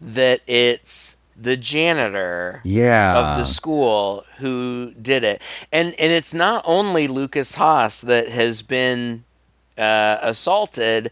[0.00, 5.42] that it's the janitor Yeah, of the school who did it.
[5.72, 9.24] And and it's not only Lukas Haas that has been
[9.76, 11.10] uh, assaulted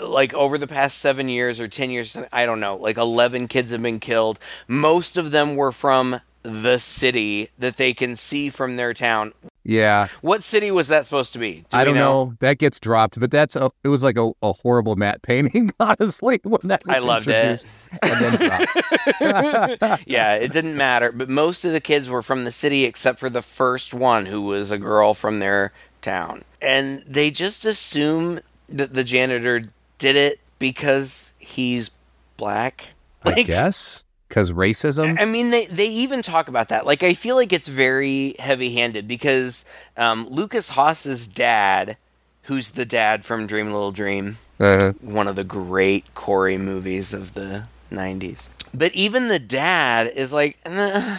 [0.00, 3.70] like over the past seven years or 10 years i don't know like 11 kids
[3.70, 8.76] have been killed most of them were from the city that they can see from
[8.76, 9.32] their town
[9.64, 10.06] yeah.
[10.20, 12.34] what city was that supposed to be Do I don't know?
[12.38, 16.38] That gets dropped, but that's a, it was like a, a horrible matte painting, honestly,
[16.44, 17.34] when that I loved it.
[17.34, 17.66] introduced
[18.00, 20.02] and then dropped.
[20.06, 23.28] yeah it didn't matter but most of the kids were from the city except for
[23.28, 28.94] the first one who was a girl from their town and they just assume that
[28.94, 29.62] the janitor
[29.98, 31.90] did it because he's
[32.36, 32.88] black
[33.24, 35.16] I guess because racism.
[35.20, 36.84] I mean, they, they even talk about that.
[36.86, 39.64] Like, I feel like it's very heavy handed because
[39.96, 41.96] um, Lukas Haas's dad,
[42.42, 47.34] who's the dad from Dream Little Dream, Uh, one of the great Corey movies of
[47.34, 48.48] the 90s.
[48.74, 51.18] But even the dad is like, "Nah,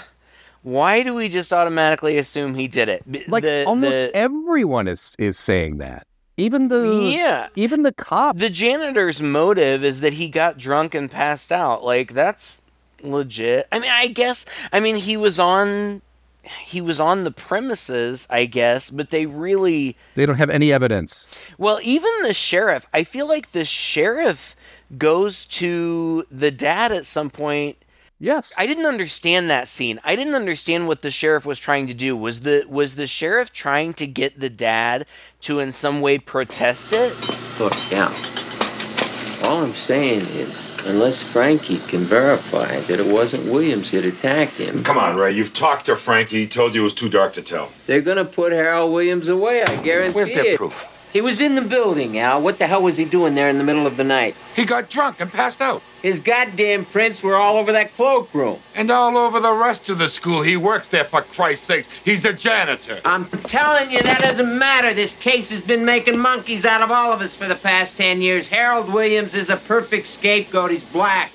[0.63, 3.03] why do we just automatically assume he did it?
[3.29, 6.05] Like almost the- everyone is is saying that.
[6.37, 7.47] Even the Yeah.
[7.55, 8.37] even the cop.
[8.37, 11.83] the janitor's motive is that he got drunk and passed out.
[11.83, 12.61] Like that's
[13.03, 13.67] legit.
[13.71, 14.45] I mean, I guess.
[14.71, 16.01] I mean, he was on.
[16.63, 19.97] He was on the premises, I guess, but they really.
[20.15, 21.27] they don't have any evidence.
[21.57, 22.87] Well, even the sheriff.
[22.93, 24.55] I feel like the sheriff
[24.97, 27.77] goes to the dad at some point.
[28.19, 29.99] Yes, I didn't understand that scene.
[30.03, 32.17] I didn't understand what the sheriff was trying to do.
[32.17, 35.05] Was the was the sheriff trying to get the dad
[35.41, 37.13] to in some way protest it?
[37.59, 38.07] Look, yeah.
[39.43, 44.83] All I'm saying is, unless Frankie can verify that it wasn't Williams that attacked him,
[44.83, 45.31] Come on, Ray.
[45.33, 46.39] You've talked to Frankie.
[46.39, 47.69] He told you it was too dark to tell.
[47.85, 50.57] they're gonna put Harold Williams away, I guarantee Where's their it.
[50.57, 50.85] proof?
[51.13, 52.41] He was in the building, Al.
[52.41, 54.35] What the hell was he doing there in the middle of the night?
[54.55, 55.81] He got drunk and passed out.
[56.01, 58.59] His goddamn prints were all over that cloakroom.
[58.75, 60.41] And all over the rest of the school.
[60.41, 61.89] He works there, for Christ's sakes.
[62.05, 63.01] He's the janitor.
[63.05, 64.93] I'm telling you, that doesn't matter.
[64.93, 68.21] This case has been making monkeys out of all of us for the past ten
[68.21, 68.47] years.
[68.47, 70.71] Harold Williams is a perfect scapegoat.
[70.71, 71.31] He's black.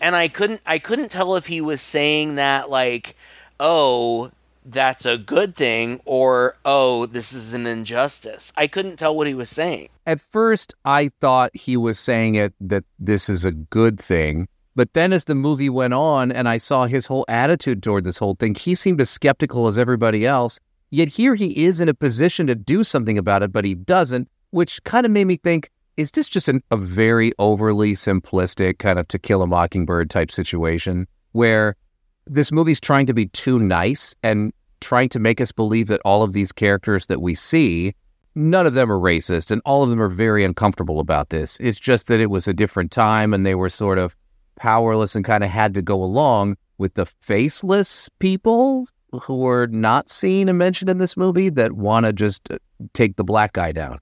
[0.00, 3.16] and I couldn't I couldn't tell if he was saying that like,
[3.58, 4.30] oh,
[4.64, 8.52] that's a good thing or oh, this is an injustice.
[8.56, 9.88] I couldn't tell what he was saying.
[10.06, 14.48] At first, I thought he was saying it that this is a good thing.
[14.76, 18.18] But then as the movie went on and I saw his whole attitude toward this
[18.18, 20.58] whole thing, he seemed as skeptical as everybody else.
[20.90, 24.28] Yet here he is in a position to do something about it, but he doesn't,
[24.50, 28.98] which kind of made me think is this just an, a very overly simplistic kind
[28.98, 31.76] of to kill a mockingbird type situation where
[32.26, 36.22] this movie's trying to be too nice and trying to make us believe that all
[36.22, 37.94] of these characters that we see
[38.34, 41.56] none of them are racist and all of them are very uncomfortable about this.
[41.60, 44.16] It's just that it was a different time and they were sort of
[44.56, 48.88] powerless and kind of had to go along with the faceless people
[49.22, 52.58] who were not seen and mentioned in this movie that want to just uh,
[52.92, 53.98] take the black guy down.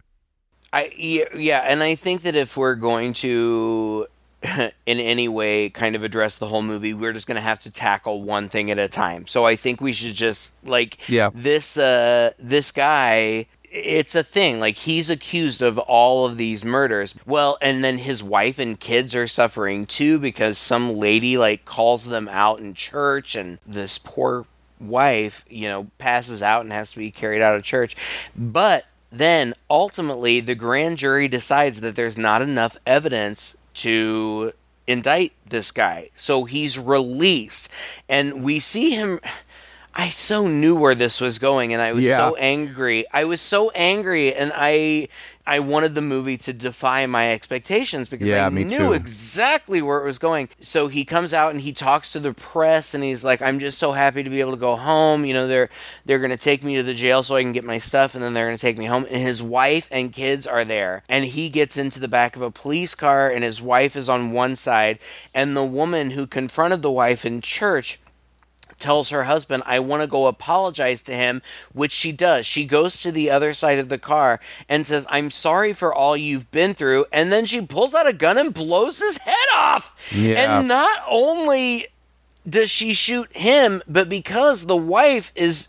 [0.72, 4.06] I yeah, yeah, and I think that if we're going to
[4.86, 7.70] in any way kind of address the whole movie, we're just going to have to
[7.70, 9.26] tackle one thing at a time.
[9.26, 11.30] So I think we should just like Yeah.
[11.34, 17.14] this uh this guy it's a thing like he's accused of all of these murders
[17.24, 22.04] well and then his wife and kids are suffering too because some lady like calls
[22.10, 24.44] them out in church and this poor
[24.78, 27.96] wife you know passes out and has to be carried out of church
[28.36, 34.52] but then ultimately the grand jury decides that there's not enough evidence to
[34.86, 36.10] indict this guy.
[36.14, 37.68] So he's released.
[38.08, 39.20] And we see him
[39.94, 42.16] I so knew where this was going and I was Yeah.
[42.16, 43.04] so angry.
[43.12, 45.08] I was so angry and I
[45.44, 48.92] I wanted the movie to defy my expectations because Yeah, I knew too.
[48.92, 50.48] exactly where it was going.
[50.60, 53.76] So he comes out and he talks to the press and he's like I'm just
[53.76, 55.24] so happy to be able to go home.
[55.26, 55.68] You know, they're
[56.06, 58.24] they're going to take me to the jail so I can get my stuff and
[58.24, 61.02] then they're going to take me home and his wife and kids are there.
[61.08, 64.32] And he gets into the back of a police car and his wife is on
[64.32, 64.98] one side
[65.34, 67.98] and the woman who confronted the wife in church
[68.82, 71.40] tells her husband, I want to go apologize to him,
[71.72, 72.44] which she does.
[72.44, 76.16] She goes to the other side of the car and says, I'm sorry for all
[76.16, 77.06] you've been through.
[77.12, 79.94] And then she pulls out a gun and blows his head off.
[80.12, 80.58] Yeah.
[80.58, 81.86] And not only
[82.48, 85.68] does she shoot him, but because the wife is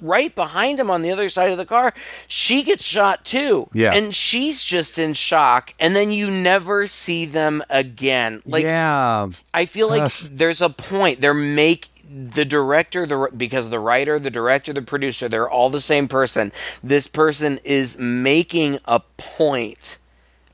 [0.00, 1.94] right behind him on the other side of the car,
[2.28, 3.68] she gets shot too.
[3.72, 3.94] Yeah.
[3.94, 5.72] And she's just in shock.
[5.80, 8.42] And then you never see them again.
[8.44, 10.30] Like, yeah, I feel like Ugh.
[10.30, 11.22] there's a point.
[11.22, 15.80] They're make the director, the because the writer, the director, the producer, they're all the
[15.80, 16.52] same person.
[16.82, 19.98] This person is making a point,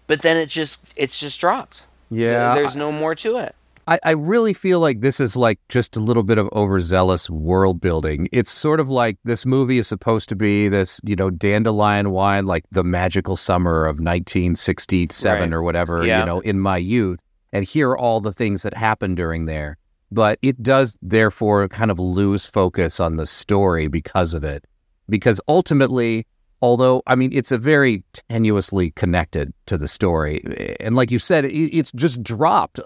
[0.07, 1.87] but then it just it's just dropped.
[2.09, 2.55] yeah.
[2.55, 3.55] there's no more to it.
[3.87, 7.81] I, I really feel like this is like just a little bit of overzealous world
[7.81, 8.29] building.
[8.31, 12.47] It's sort of like this movie is supposed to be this, you know, dandelion wine,
[12.47, 15.53] like the magical summer of 1967 Right.
[15.53, 16.21] or whatever, Yeah.
[16.21, 17.19] you know, in my youth.
[17.53, 19.77] And here are all the things that happened during there.
[20.13, 24.65] But it does, therefore, kind of lose focus on the story because of it.
[25.09, 26.27] Because ultimately,
[26.63, 30.77] although, I mean, it's a very tenuously connected to the story.
[30.81, 32.81] And like you said, it, it's just dropped.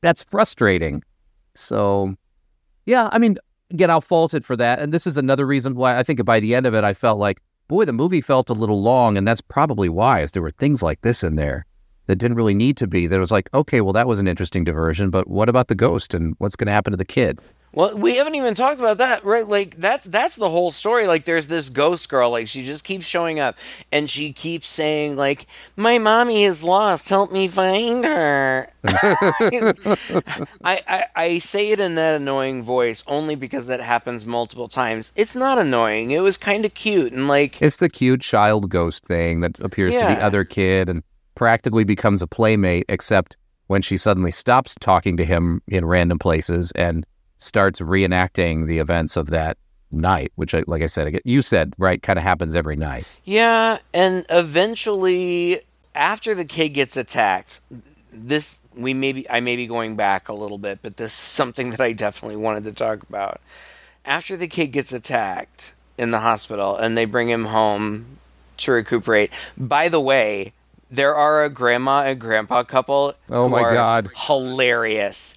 [0.00, 1.02] That's frustrating.
[1.54, 2.16] So,
[2.86, 3.38] yeah, I mean,
[3.70, 4.80] again, I'll fault it for that.
[4.80, 7.20] And this is another reason why I think by the end of it, I felt
[7.20, 9.16] like, boy, the movie felt a little long.
[9.16, 11.66] And that's probably why, is there were things like this in there
[12.06, 13.06] that didn't really need to be.
[13.06, 16.14] That was like, okay, well, that was an interesting diversion, but what about the ghost
[16.14, 17.40] and what's going to happen to the kid?
[17.74, 19.46] Well, we haven't even talked about that, right?
[19.46, 21.08] Like that's that's the whole story.
[21.08, 23.58] Like there's this ghost girl, like she just keeps showing up
[23.90, 27.08] and she keeps saying like, "My mommy is lost.
[27.08, 33.66] Help me find her." I, I I say it in that annoying voice only because
[33.66, 35.10] that happens multiple times.
[35.16, 36.12] It's not annoying.
[36.12, 39.94] It was kind of cute and like It's the cute child ghost thing that appears
[39.94, 41.02] to the other kid and
[41.34, 46.72] practically becomes a playmate, except when she suddenly stops talking to him in random places
[46.72, 47.06] and
[47.38, 49.56] starts reenacting the events of that
[49.90, 53.06] night, which, I, like I said, you said, right, kind of happens every night.
[53.24, 55.60] Yeah, and eventually,
[55.94, 57.60] after the kid gets attacked,
[58.12, 61.70] this we maybe I may be going back a little bit, but this is something
[61.70, 63.40] that I definitely wanted to talk about.
[64.04, 68.18] After the kid gets attacked in the hospital and they bring him home
[68.58, 69.30] to recuperate.
[69.56, 70.52] By the way,
[70.94, 73.14] there are a grandma and grandpa couple.
[73.30, 74.10] Oh who my are God.
[74.14, 75.34] Hilarious,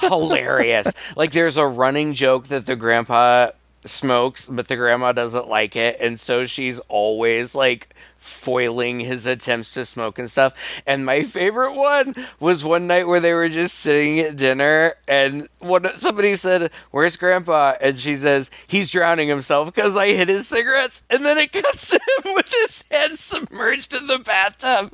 [0.00, 0.92] hilarious!
[1.16, 3.50] Like there's a running joke that the grandpa
[3.88, 7.94] smokes, but the grandma doesn't like it, and so she's always like
[8.26, 10.82] foiling his attempts to smoke and stuff.
[10.86, 15.48] And my favorite one was one night where they were just sitting at dinner, and
[15.58, 20.46] one somebody said, "Where's Grandpa?" and she says, "He's drowning himself because I hit his
[20.46, 24.92] cigarettes." And then it cuts to him with his head submerged in the bathtub.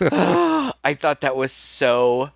[0.84, 2.30] I thought that was so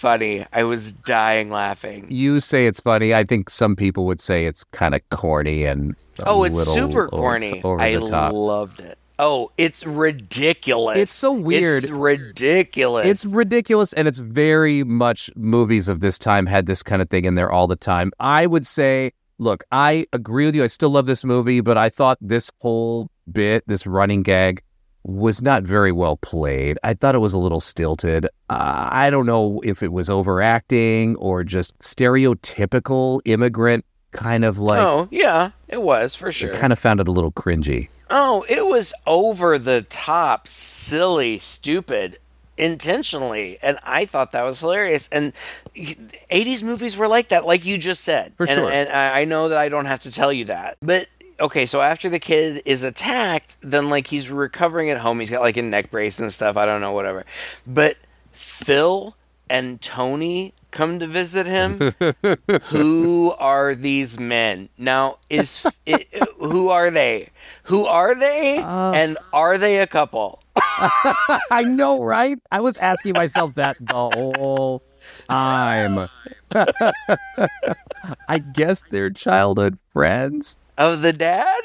[0.00, 0.44] funny.
[0.52, 2.06] I was dying laughing.
[2.10, 3.14] You say it's funny.
[3.14, 7.04] I think some people would say it's kind of corny and a Oh, it's super
[7.04, 7.62] over- corny.
[7.62, 8.32] Over, I the top.
[8.32, 8.98] loved it.
[9.18, 10.96] Oh, it's ridiculous.
[10.96, 11.82] It's so weird.
[11.84, 13.06] It's ridiculous.
[13.06, 17.26] It's ridiculous, and it's very much movies of this time had this kind of thing
[17.26, 18.12] in there all the time.
[18.18, 20.64] I would say, look, I agree with you.
[20.64, 24.62] I still love this movie, but I thought this whole bit, this running gag,
[25.04, 26.78] was not very well played.
[26.82, 28.26] I thought it was a little stilted.
[28.48, 34.80] Uh, I don't know if it was overacting or just stereotypical immigrant kind of like.
[34.80, 36.54] oh, yeah, it was for I sure.
[36.54, 37.88] kind of found it a little cringy.
[38.10, 42.18] Oh, it was over the top, silly, stupid.
[42.58, 45.32] intentionally and i thought that was hilarious and
[45.74, 48.70] 80s movies were like that like you just said For and, sure.
[48.70, 51.08] and I know that i don't have to tell you that but
[51.40, 55.20] okay so after the kid is attacked then like he's recovering at home.
[55.20, 56.56] He's got like a neck brace and stuff.
[56.56, 57.24] I don't know whatever.
[57.66, 57.96] But
[58.32, 59.16] phil
[59.48, 61.92] and tony come to visit him.
[62.66, 64.68] Who are these men?
[64.78, 66.06] Now is it,
[66.38, 67.30] who are they?
[67.64, 68.58] Who are they?
[68.58, 70.42] And are they a couple?
[70.56, 72.38] I know, right?
[72.50, 74.82] I was asking myself that the whole
[75.28, 76.08] time.
[78.28, 80.56] I guess they're childhood friends.
[80.80, 81.62] Of the dad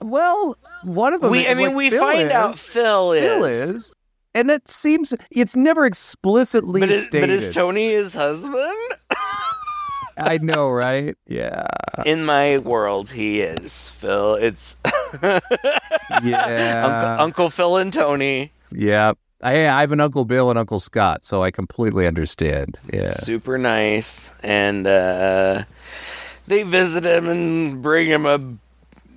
[0.00, 1.30] Well, one of them.
[1.30, 3.92] we i mean like, we Phil find is, out phil is, Phil is,
[4.34, 7.20] and it seems it's never explicitly but, is, stated.
[7.22, 8.74] but is tony his husband
[10.20, 11.14] I know, right?
[11.28, 11.68] Yeah,
[12.04, 14.76] in my world he is phil it's
[15.22, 19.12] yeah, uncle, uncle phil and tony yeah.
[19.40, 22.76] I, I have an Uncle Bill and Uncle Scott, so I completely understand.
[22.92, 23.12] Yeah.
[23.12, 25.62] super nice and uh
[26.48, 28.38] they visit him and bring him a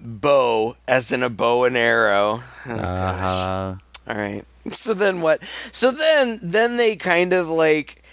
[0.03, 2.79] bow as in a bow and arrow oh, gosh.
[2.79, 3.75] Uh-huh.
[4.07, 4.45] All right.
[4.69, 5.43] So then what?
[5.71, 8.03] So then then they kind of like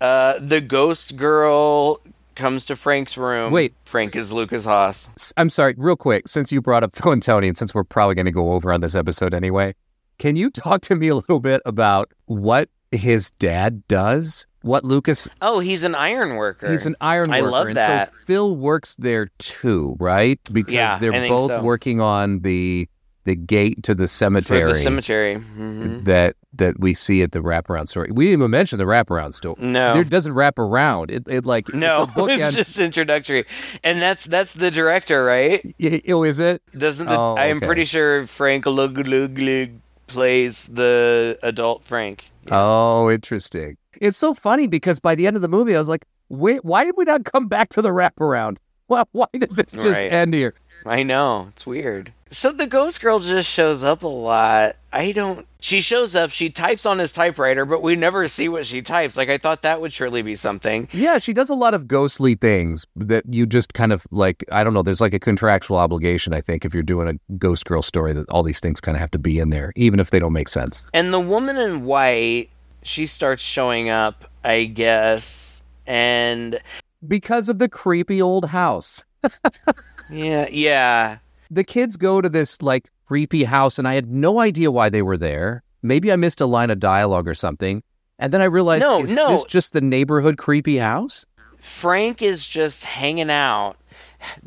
[0.00, 2.00] uh the ghost girl
[2.34, 3.52] comes to Frank's room.
[3.52, 3.74] Wait.
[3.84, 5.32] Frank is Lukas Haas.
[5.36, 8.14] I'm sorry, real quick, since you brought up Phil and Tony, and since we're probably
[8.14, 9.74] going to go over on this episode anyway,
[10.18, 14.46] can you talk to me a little bit about what his dad does?
[14.64, 15.28] What Lukas?
[15.42, 16.72] Oh, he's an iron worker.
[16.72, 17.34] He's an iron worker.
[17.34, 18.08] I love and that.
[18.14, 20.40] so Phil works there too, right?
[20.50, 21.62] Because Yeah, they're both so.
[21.62, 22.88] working on the
[23.24, 25.34] the gate to the for cemetery the cemetery.
[25.34, 28.08] hmm that that we see at the wraparound story.
[28.10, 29.56] We didn't even mention the wraparound story.
[29.58, 29.98] No.
[30.00, 31.10] it doesn't wrap around.
[31.10, 33.44] It, it like No, it's, it's just introductory,
[33.82, 35.62] and that's that's the director, right?
[36.08, 36.62] Oh, is it?
[36.76, 42.30] Doesn't the, Oh, I am pretty sure Frank Luglug plays the adult Frank.
[42.50, 43.76] Oh, interesting.
[44.00, 46.84] It's so funny because by the end of the movie, I was like, wait, why
[46.84, 48.58] did we not come back to the wraparound?
[48.86, 50.12] Why, why did this just Right.
[50.12, 50.52] end here?
[50.84, 51.46] I know.
[51.52, 52.12] It's weird.
[52.28, 54.76] So the ghost girl just shows up a lot.
[54.92, 55.46] I don't.
[55.58, 59.16] She shows up, she types on his typewriter, but we never see what she types.
[59.16, 60.86] Like, I thought that would surely be something.
[60.92, 64.62] Yeah, she does a lot of ghostly things that you just kind of like, I
[64.62, 67.80] don't know, there's like a contractual obligation, I think, if you're doing a ghost girl
[67.80, 70.18] story, that all these things kind of have to be in there, even if they
[70.18, 70.86] don't make sense.
[70.92, 72.48] And the woman in white,
[72.84, 75.64] she starts showing up, I guess.
[75.86, 76.60] And
[77.06, 79.04] Because of the creepy old house.
[80.10, 81.18] yeah, yeah.
[81.50, 85.02] The kids go to this like creepy house, and I had no idea why they
[85.02, 85.62] were there.
[85.82, 87.82] Maybe I missed a line of dialogue or something.
[88.18, 89.30] And then I realized, No, is no.
[89.30, 91.26] this just the neighborhood creepy house?
[91.58, 93.76] Frank is just hanging out.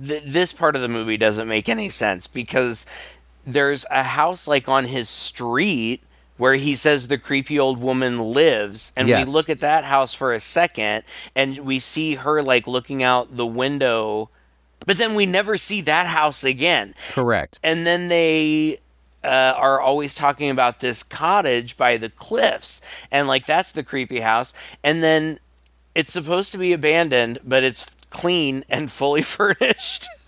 [0.01, 2.85] Th- this part of the movie doesn't make any sense because
[3.45, 6.03] there's a house like on his street
[6.37, 9.27] where he says the creepy old woman lives and Yes.
[9.27, 11.03] we look at that house for a second
[11.35, 14.29] and we see her like looking out the window
[14.85, 17.59] but then we never see that house again Correct.
[17.63, 18.79] and then they
[19.23, 22.81] uh, are always talking about this cottage by the cliffs
[23.11, 25.39] and like that's the creepy house and then
[25.95, 30.07] it's supposed to be abandoned but it's clean and fully furnished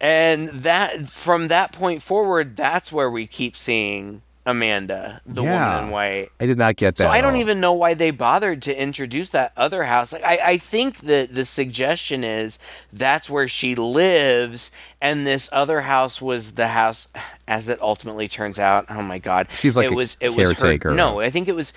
[0.00, 5.68] and that from that point forward that's where we keep seeing amanda the Yeah.
[5.76, 7.04] woman in white I did not get that.
[7.04, 10.12] so I don't even know why they bothered to introduce that other house.
[10.12, 12.58] Like I, I think that the suggestion is
[12.92, 17.06] that's where she lives, and this other house was the house,
[17.46, 18.86] as it ultimately turns out.
[18.90, 20.54] Oh my god, She's like it a was it was her.
[20.56, 20.92] caretaker.
[20.92, 21.72] No, I think it was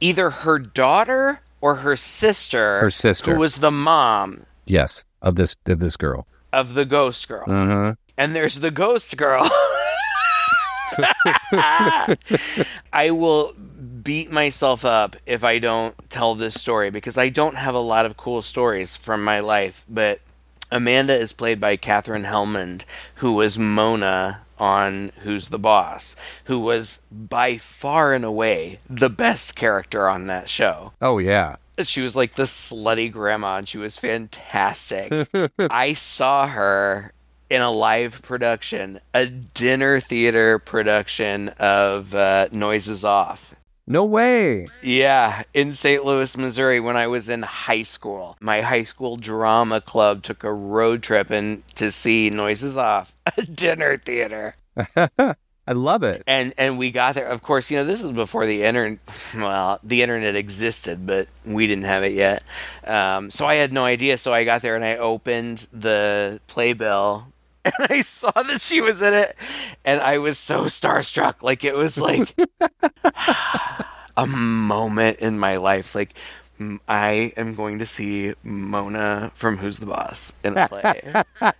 [0.00, 2.80] either her daughter or her sister.
[2.80, 3.32] Her sister.
[3.34, 6.26] who was the mom Yes, of this of this girl.
[6.52, 7.94] Of the ghost girl, Uh-huh.
[8.16, 9.48] and there's the ghost girl.
[12.92, 13.52] I will
[14.02, 18.06] beat myself up if I don't tell this story because I don't have a lot
[18.06, 19.84] of cool stories from my life.
[19.88, 20.20] But
[20.72, 22.84] Amanda is played by Katherine Helmond,
[23.16, 29.54] who was Mona on Who's the Boss, who was by far and away the best
[29.54, 30.92] character on that show.
[31.00, 31.56] Oh yeah.
[31.84, 35.28] She was like the slutty grandma, and she was fantastic.
[35.58, 37.12] I saw her
[37.50, 43.54] in a live production, a dinner theater production of uh, Noises Off.
[43.86, 44.66] No way.
[44.82, 46.04] Yeah, in St.
[46.04, 48.36] Louis, Missouri, when I was in high school.
[48.38, 53.42] My high school drama club took a road trip in to see Noises Off, a
[53.42, 54.56] dinner theater.
[55.68, 56.22] I love it.
[56.26, 58.98] and and we got there of course you know this is before the internet
[59.36, 62.42] well the internet existed but we didn't have it yet
[62.86, 67.26] um, so i had no idea so i got there and i opened the playbill
[67.64, 69.34] and I saw that she was in it,
[69.84, 71.42] and I was so starstruck.
[71.42, 72.34] Like it was like
[74.16, 75.94] a moment in my life.
[75.94, 76.14] Like
[76.88, 81.00] I am going to see Mona from Who's the Boss in a play.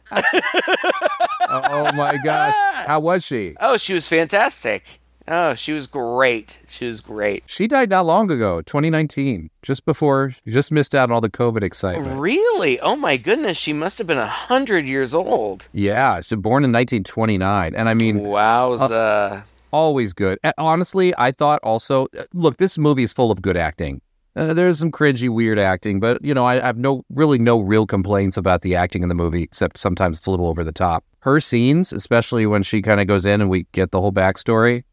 [1.50, 2.54] Oh my gosh.
[2.86, 3.54] How was she?
[3.60, 5.00] oh, she was fantastic.
[5.26, 6.58] Oh, she was great.
[6.68, 7.42] She was great.
[7.46, 11.62] She died not long ago, 2019, just before, just missed out on all the COVID
[11.62, 12.18] excitement.
[12.18, 12.80] Really?
[12.80, 15.68] Oh my goodness, she must have been a hundred years old.
[15.72, 17.74] Yeah, she's born in 1929.
[17.74, 19.42] And I mean, Wowza.
[19.70, 20.38] always good.
[20.42, 24.00] Uh, Honestly, I thought also, uh, look, this movie is full of good acting.
[24.38, 27.58] Uh, there's some cringy, weird acting, but you know, I, I have no really no
[27.58, 30.70] real complaints about the acting in the movie, except sometimes it's a little over the
[30.70, 31.04] top.
[31.20, 34.84] Her scenes, especially when she kind of goes in and we get the whole backstory,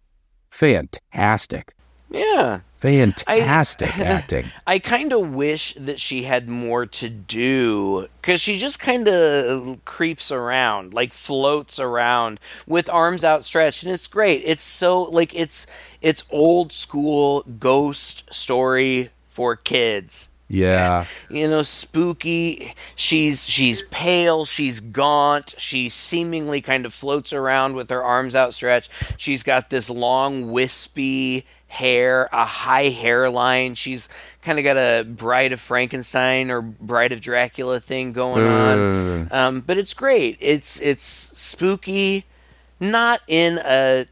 [0.49, 1.75] fantastic,
[2.09, 2.61] yeah.
[2.77, 4.47] fantastic acting.
[4.65, 9.85] I kind of wish that she had more to do because she just kind of
[9.85, 14.41] creeps around, like floats around with arms outstretched, and it's great.
[14.43, 15.67] It's so like it's
[16.01, 20.29] it's old school ghost story for kids.
[20.47, 22.73] Yeah, you know spooky.
[22.95, 24.45] She's she's pale.
[24.45, 25.55] She's gaunt.
[25.57, 28.91] She seemingly kind of floats around with her arms outstretched.
[29.17, 33.75] She's got this long wispy hair a high hairline.
[33.75, 34.07] She's
[34.41, 39.27] kind of got a bride of frankenstein or bride of dracula thing going on.
[39.31, 40.37] Um, but it's great.
[40.39, 42.23] It's it's spooky.
[42.79, 44.05] Not in a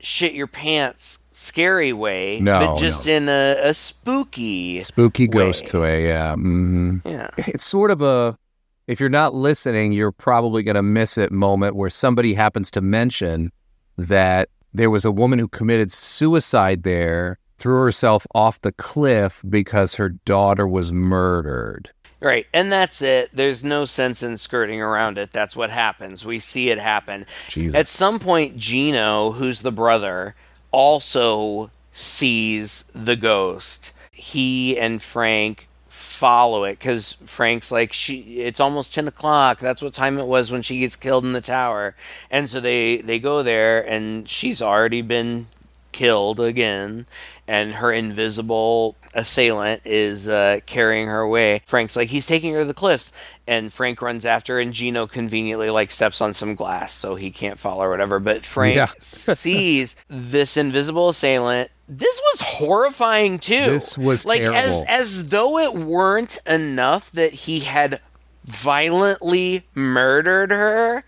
[0.00, 3.12] shit your pants scary way No, but just no.
[3.12, 5.80] in a, a spooky spooky ghost way.
[5.80, 6.06] way.
[6.06, 8.38] Yeah, hmm yeah it's sort of a
[8.86, 12.80] if you're not listening you're probably going to miss it moment where somebody happens to
[12.80, 13.50] mention
[13.98, 19.94] that there was a woman who committed suicide there threw herself off the cliff because
[19.96, 23.28] her daughter was murdered Right, and that's it.
[23.34, 25.30] There's no sense in skirting around it.
[25.30, 26.24] That's what happens.
[26.24, 27.26] We see it happen.
[27.50, 27.74] Jesus.
[27.74, 30.34] At some point, Gino, who's the brother,
[30.74, 33.92] also sees the ghost.
[34.12, 38.40] He and Frank follow it because Frank's like, she.
[38.40, 39.60] It's almost ten o'clock.
[39.60, 41.94] That's what time it was when she gets killed in the tower.
[42.30, 45.46] And so they they go there, and she's already been
[45.92, 47.06] killed again,
[47.46, 51.62] and her invisible assailant is uh, carrying her away.
[51.66, 53.12] Frank's like, he's taking her to the cliffs,
[53.46, 57.58] and Frank runs after, and Gino conveniently like steps on some glass so he can't
[57.58, 58.18] fall or whatever.
[58.18, 58.86] But Frank Yeah.
[58.98, 61.70] sees this invisible assailant.
[61.88, 63.54] This was horrifying too.
[63.54, 68.00] This was like as as though it weren't enough that he had
[68.44, 71.02] violently murdered her.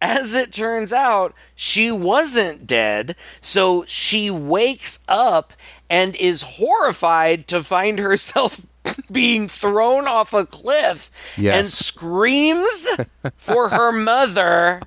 [0.00, 5.54] As it turns out, she wasn't dead, so she wakes up
[5.90, 8.64] and is horrified to find herself
[9.12, 12.88] being thrown off a cliff and screams
[13.36, 14.80] for her mother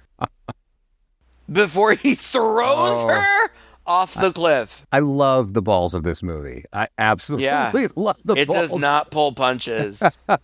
[1.52, 3.08] before he throws Oh.
[3.08, 3.50] her
[3.86, 4.86] off the cliff.
[4.92, 7.72] i love the balls of this movie i absolutely Yeah.
[7.96, 10.02] love the It balls It does not pull punches.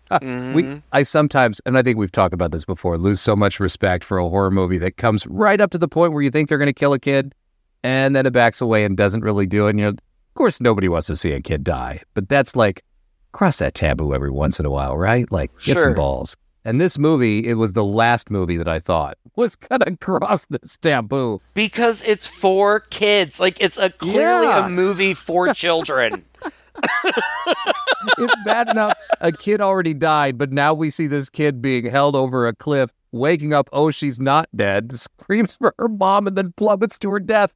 [0.09, 0.53] Mhm.
[0.53, 4.05] we i sometimes and i think we've talked about this before lose so much respect
[4.05, 6.57] for a horror movie that comes right up to the point where you think they're
[6.57, 7.35] going to kill a kid
[7.83, 9.97] and then it backs away and doesn't really do it and you know of
[10.43, 12.83] course nobody wants to see a kid die but that's like
[13.31, 15.83] cross that taboo every once in a while right like get Sure.
[15.83, 16.35] some balls
[16.65, 20.75] and this movie it was the last movie that i thought was gonna cross this
[20.81, 23.39] taboo because it's for kids.
[23.39, 24.65] Like it's a clearly Yeah.
[24.65, 26.25] a movie for children.
[28.17, 32.15] it's bad enough a kid already died, but now we see this kid being held
[32.17, 33.69] over a cliff, waking up.
[33.71, 34.91] Oh, she's not dead.
[34.99, 37.53] Screams for her mom and then plummets to her death.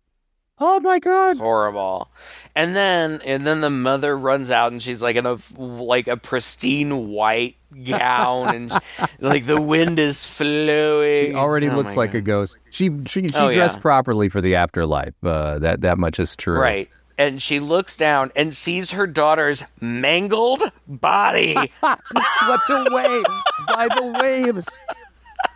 [0.59, 1.31] Oh my god!
[1.33, 2.09] It's horrible.
[2.55, 6.17] And then and then the mother runs out and she's like in a like a
[6.17, 8.71] pristine white gown and
[9.19, 11.27] like the wind is flowing.
[11.27, 12.57] She already Oh looks like a ghost.
[12.71, 13.81] She she, she Oh, dressed yeah.
[13.81, 15.13] properly for the afterlife.
[15.23, 16.59] Uh, that that much is true.
[16.59, 16.89] Right.
[17.19, 21.53] And she looks down and sees her daughter's mangled body.
[21.79, 23.23] Swept away
[23.67, 24.69] by the waves.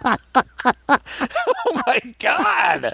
[0.89, 2.93] oh my god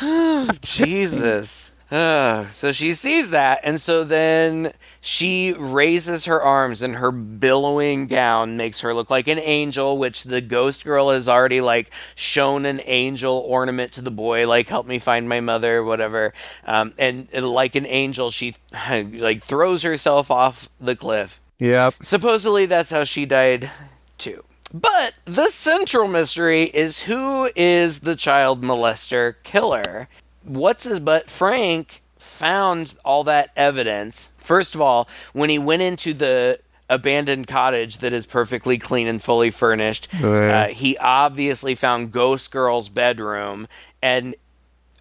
[0.60, 2.46] jesus Ugh.
[2.52, 8.56] so she sees that and so then she raises her arms and her billowing gown
[8.56, 12.80] makes her look like an angel which the ghost girl has already like shown an
[12.84, 16.32] angel ornament to the boy like help me find my mother whatever
[16.64, 18.54] um, and, and like an angel she
[18.90, 21.94] like throws herself off the cliff Yep.
[22.02, 23.70] Supposedly that's how she died
[24.18, 24.44] too.
[24.74, 30.08] But the central mystery is who is the child molester killer?
[30.42, 31.30] What's his butt?
[31.30, 34.32] Frank found all that evidence.
[34.36, 36.58] First of all, when he went into the
[36.90, 40.08] abandoned cottage that is perfectly clean and fully furnished.
[40.50, 43.68] Uh, he obviously found Ghost Girl's bedroom,
[44.02, 44.34] and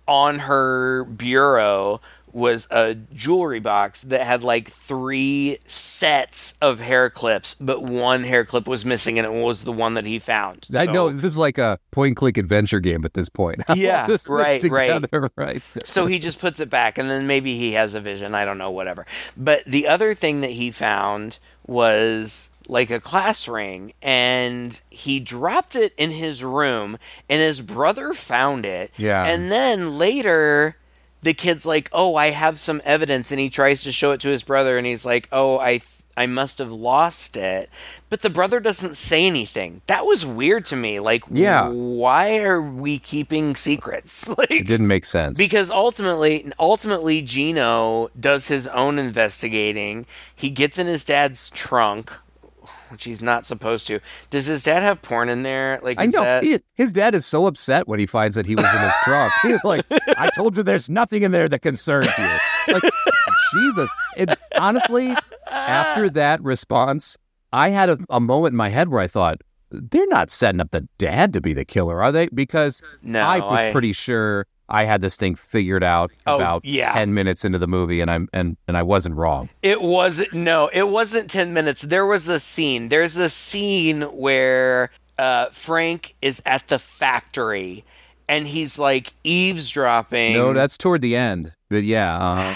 [0.08, 2.00] on her bureau
[2.34, 8.44] was a jewelry box that had like three sets of hair clips, but one hair
[8.44, 10.68] clip was missing, and it was the one that he found.
[10.76, 13.62] I So- know this is like a point click adventure game at this point.
[13.76, 15.06] Yeah, this right, right.
[15.36, 15.62] right.
[15.84, 18.58] so he just puts it back and then maybe he has a vision i don't
[18.58, 19.06] know whatever
[19.36, 25.76] but the other thing that he found was like a class ring and he dropped
[25.76, 26.98] it in his room
[27.30, 29.26] and his brother found it Yeah.
[29.26, 30.78] and then later
[31.24, 34.30] the kid's like oh i have some evidence and he tries to show it to
[34.30, 35.82] his brother and he's like oh i
[36.16, 37.72] I must have lost it.
[38.12, 39.82] But the brother doesn't say anything.
[39.88, 41.00] That was weird to me.
[41.00, 41.70] Like, Yeah.
[41.70, 44.28] why are we keeping secrets?
[44.38, 45.40] Like, It didn't make sense.
[45.40, 50.06] because ultimately ultimately Gino does his own investigating.
[50.36, 52.12] He gets in his dad's trunk,
[52.94, 54.00] which he's not supposed to.
[54.30, 55.80] Does his dad have porn in there?
[55.84, 58.56] Like I know that- he- his dad is so upset when he finds that he
[58.56, 59.34] was in his trunk.
[59.42, 59.84] He's like,
[60.18, 62.84] "I told you, there's nothing in there that concerns you." Like,
[63.54, 63.90] Jesus.
[64.16, 65.14] And honestly,
[65.52, 67.18] after that response,
[67.52, 69.42] I had a, a moment in my head where I thought,
[69.72, 73.40] "They're not setting up the dad to be the killer, are they?" Because No, I
[73.40, 76.94] was I- pretty sure I had this thing figured out Oh, about yeah.
[76.94, 79.50] ten minutes into the movie, and I'm and and I wasn't wrong.
[79.62, 81.82] It wasn't no, it wasn't 10 minutes.
[81.84, 82.90] There was a scene.
[82.90, 87.84] There's a scene where uh, Frank is at the factory
[88.28, 90.34] and he's like eavesdropping.
[90.34, 91.54] No, that's toward the end.
[91.70, 92.56] But yeah, uh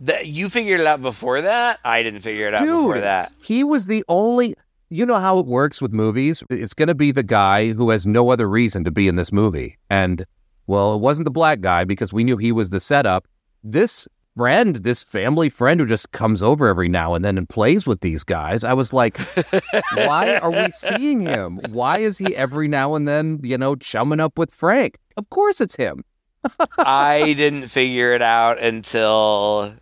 [0.00, 1.78] That you figured it out before that?
[1.84, 3.32] I didn't figure it out before that.
[3.42, 4.54] He was the only.
[4.88, 6.44] You know how it works with movies?
[6.48, 9.32] It's going to be the guy who has no other reason to be in this
[9.32, 9.76] movie.
[9.90, 10.24] And,
[10.66, 13.26] well, it wasn't the black guy because we knew he was the setup.
[13.62, 17.86] This friend, this family friend who just comes over every now and then and plays
[17.86, 19.18] with these guys, I was like,
[19.94, 21.60] why are we seeing him?
[21.70, 24.98] Why is he every now and then, you know, chumming up with Frank?
[25.16, 26.04] Of course it's him.
[26.78, 29.74] I didn't figure it out until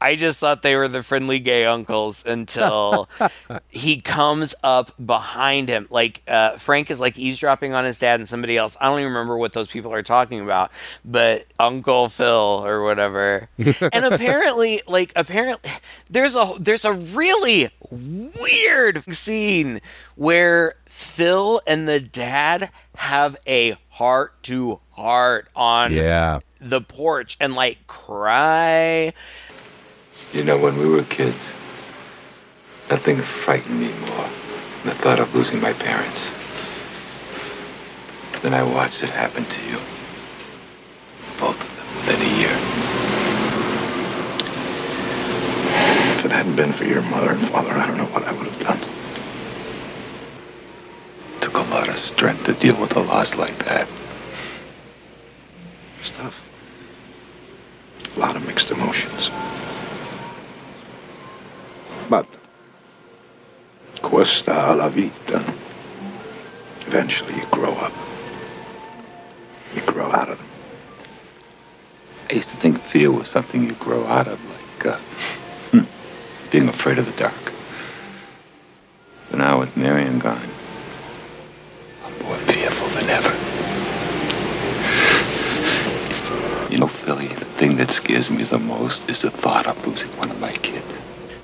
[0.00, 3.08] I just thought they were the friendly gay uncles until
[3.68, 5.86] he comes up behind him.
[5.90, 8.76] Like uh, Frank is like eavesdropping on his dad and somebody else.
[8.80, 10.70] I don't even remember what those people are talking about,
[11.04, 12.26] but Uncle Phil
[12.64, 13.48] or whatever.
[13.58, 15.70] and apparently, like apparently,
[16.08, 19.80] there's a there's a really weird scene
[20.14, 26.40] where Phil and the dad have a heart to heart on Yeah.
[26.60, 29.12] the porch and like cry.
[30.32, 31.54] You know, when we were kids,
[32.90, 34.28] nothing frightened me more
[34.82, 36.30] than the thought of losing my parents.
[38.42, 39.78] Then I watched it happen to you.
[41.38, 42.58] Both of them within a year.
[46.18, 48.48] If it hadn't been for your mother and father, I don't know what I would
[48.48, 48.80] have done.
[51.40, 53.88] Took a lot of strength to deal with a loss like that.
[56.04, 56.38] Stuff.
[58.14, 59.30] A lot of mixed emotions.
[62.08, 62.26] But
[64.00, 65.44] questa la vita.
[66.86, 67.92] Eventually you grow up.
[69.74, 70.46] You grow out of them.
[72.30, 74.98] I used to think fear was something you grow out of, like uh,
[75.70, 75.84] hmm,
[76.50, 77.52] being afraid of the dark.
[79.30, 80.48] But now with Marion gone,
[82.04, 83.34] I'm more fearful than ever.
[86.72, 90.10] You know, Philly, the thing that scares me the most is the thought of losing
[90.16, 90.87] one of my kids.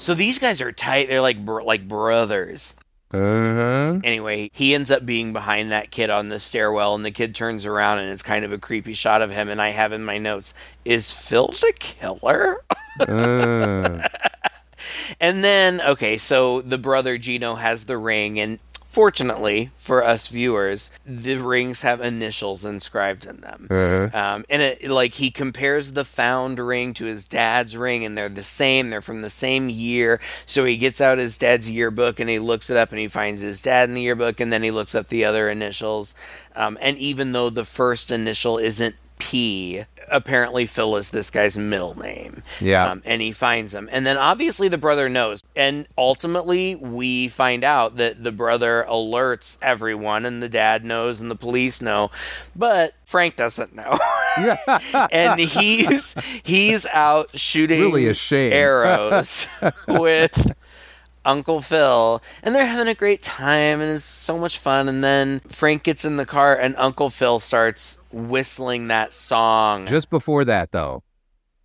[0.05, 1.09] So these guys are tight.
[1.09, 2.77] They're like br- like brothers.
[3.11, 4.01] Uh-huh.
[4.05, 7.65] Anyway, he ends up being behind that kid on the stairwell, and the kid turns
[7.65, 9.49] around, and it's kind of a creepy shot of him.
[9.49, 10.53] And I have in my notes,
[10.85, 12.63] "Is Phil the killer?"
[13.01, 14.07] Uh.
[15.19, 18.59] And then, okay, so the brother Gino has the ring, and
[18.95, 23.66] fortunately for us viewers, the rings have initials inscribed in them.
[23.68, 24.09] Uh-huh.
[24.16, 28.28] Um, and it like he compares the found ring to his dad's ring, and they're
[28.28, 28.90] the same.
[28.90, 30.20] They're from the same year.
[30.47, 33.42] So he gets out his dad's yearbook and he looks it up, and he finds
[33.42, 36.14] his dad in the yearbook, and then he looks up the other initials.
[36.55, 41.99] Um, and even though the first initial isn't P, apparently Phil is this guy's middle
[41.99, 42.43] name.
[42.61, 42.91] Yeah.
[42.91, 43.89] Um, and he finds him.
[43.93, 45.43] And then obviously the brother knows.
[45.57, 51.31] And ultimately, we find out that the brother alerts everyone, and the dad knows, and
[51.31, 52.11] the police know.
[52.57, 53.99] But Frank doesn't know.
[55.12, 59.47] and he's he's out shooting Really arrows
[59.89, 60.55] with
[61.25, 64.89] Uncle Phil, and they're having a great time, and it's so much fun.
[64.89, 69.87] And then Frank gets in the car, and Uncle Phil starts whistling that song.
[69.87, 71.03] Just before that, though,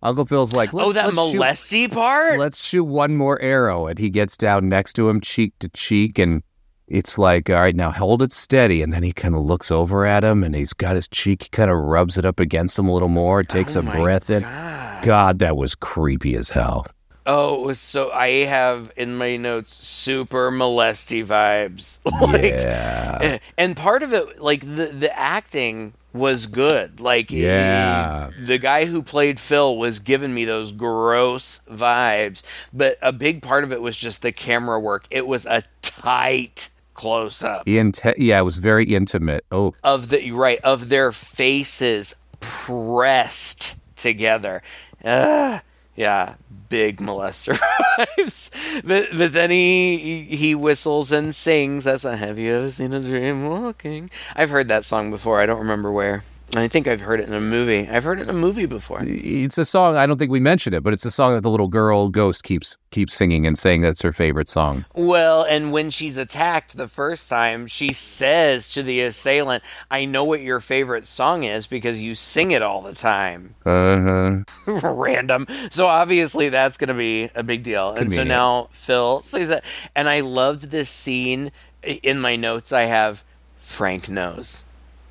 [0.02, 2.38] Uncle Phil's like, oh, let's, oh, that let's shoot- molesty part.
[2.38, 3.86] let's shoot one more arrow.
[3.86, 6.42] And he gets down next to him, cheek to cheek, and
[6.88, 8.82] it's like, all right, now hold it steady.
[8.82, 11.48] And then he kind of looks over at him and he's got his cheek, he
[11.50, 14.42] kind of rubs it up against him a little more, takes Oh a breath in.
[14.42, 15.04] God.
[15.04, 16.86] God, that was creepy as hell.
[17.32, 22.00] Oh, it was so I have in my notes super molesty vibes.
[22.20, 23.38] like, yeah.
[23.56, 26.98] and part of it, like the the acting was good.
[26.98, 28.30] Like he- Yeah.
[28.36, 33.62] the guy who played Phil was giving me those gross vibes, but a big part
[33.62, 35.06] of it was just the camera work.
[35.08, 39.44] It was a tight close up Inte- yeah, it was very intimate.
[39.52, 44.62] Oh, of the right of their faces pressed together.
[45.04, 45.60] Uh,
[46.00, 46.36] yeah,
[46.70, 47.52] big molester
[47.98, 48.48] vibes.
[48.82, 51.84] But but then he he whistles and sings.
[51.84, 54.08] That's a Have you ever seen a dream walking?
[54.34, 55.42] I've heard that song before.
[55.42, 56.24] I don't remember where.
[56.54, 57.88] I think I've heard it in a movie.
[57.88, 59.02] I've heard it in a movie before.
[59.04, 59.96] it's a song.
[59.96, 62.42] I don't think we mentioned it, but it's a song that the little girl ghost
[62.44, 64.84] keeps keeps singing and saying that's her favorite song.
[64.94, 70.24] Well, and when she's attacked the first time, she says to the assailant, "I know
[70.24, 74.94] what your favorite song is because you sing it all the time." Uh huh.
[74.94, 75.46] random.
[75.70, 77.92] So obviously that's going to be a big deal.
[77.92, 79.64] And so now Phil says that.
[79.94, 81.52] And I loved this scene.
[81.82, 83.22] In my notes, I have
[83.56, 84.64] Frank knows.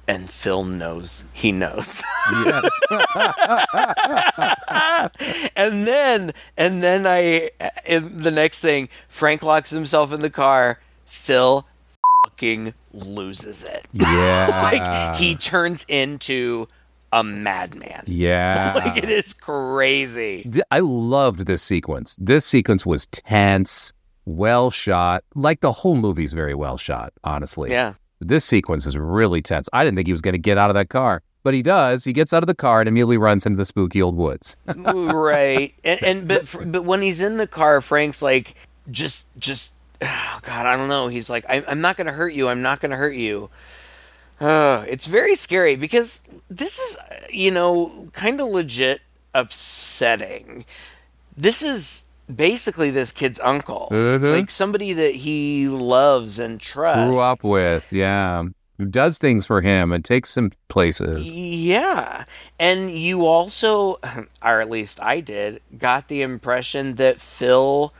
[0.10, 2.01] And Phil knows he knows.
[2.43, 2.80] Yes.
[5.55, 7.51] and then, and then I,
[7.86, 10.80] in the next thing, Frank locks himself in the car.
[11.05, 11.68] Phil
[12.26, 13.86] fucking loses it.
[13.93, 14.62] yeah.
[14.64, 16.68] like he turns into
[17.12, 18.03] a madman.
[18.07, 18.74] yeah.
[18.76, 20.51] Like it is crazy.
[20.72, 22.16] I loved this sequence.
[22.20, 23.93] This sequence was tense,
[24.26, 25.24] well shot.
[25.36, 27.70] Like the whole movie's very well shot, honestly.
[27.70, 27.93] Yeah.
[28.20, 29.70] This sequence is really tense.
[29.72, 32.03] I didn't think he was going to get out of that car, but he does.
[32.03, 34.57] He gets out of the car and immediately runs into the spooky old woods.
[34.67, 38.55] right and, and but but when he's in the car frank's like
[38.91, 42.47] just just oh god i don't know he's like I, i'm not gonna hurt you
[42.47, 43.49] i'm not gonna hurt you
[44.41, 46.97] uh, it's very scary because this is
[47.30, 49.01] you know kind of legit
[49.34, 50.63] upsetting
[51.36, 54.32] this is basically this kid's uncle Mhm.
[54.32, 58.44] like somebody that he loves and trusts Grew up with, yeah.
[58.78, 61.30] Who does things for him and takes him places.
[61.30, 62.24] Yeah.
[62.58, 64.00] And you also,
[64.42, 67.94] or at least I did, got the impression that Phil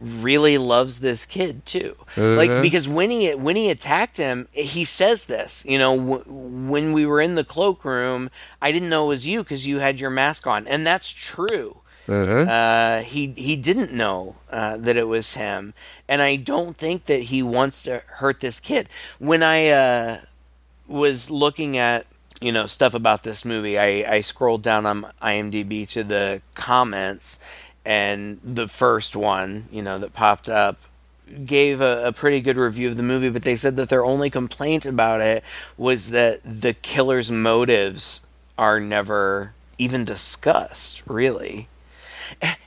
[0.00, 1.94] really loves this kid too.
[2.16, 2.62] Like Mhm.
[2.62, 7.06] because when he when he attacked him, he says this, you know, w- when we
[7.06, 8.28] were in the cloakroom,
[8.60, 10.66] I didn't know it was you cuz you had your mask on.
[10.66, 11.80] And that's true.
[12.06, 12.50] Uh-huh.
[12.50, 15.72] Uh, he he didn't know uh, that it was him,
[16.06, 18.88] and I don't think that he wants to hurt this kid.
[19.18, 20.20] When I uh,
[20.86, 22.06] was looking at
[22.42, 27.38] you know stuff about this movie, I, I scrolled down on IMDb to the comments,
[27.86, 30.76] and the first one you know that popped up
[31.46, 34.28] gave a, a pretty good review of the movie, but they said that their only
[34.28, 35.42] complaint about it
[35.78, 38.26] was that the killer's motives
[38.58, 41.66] are never even discussed, really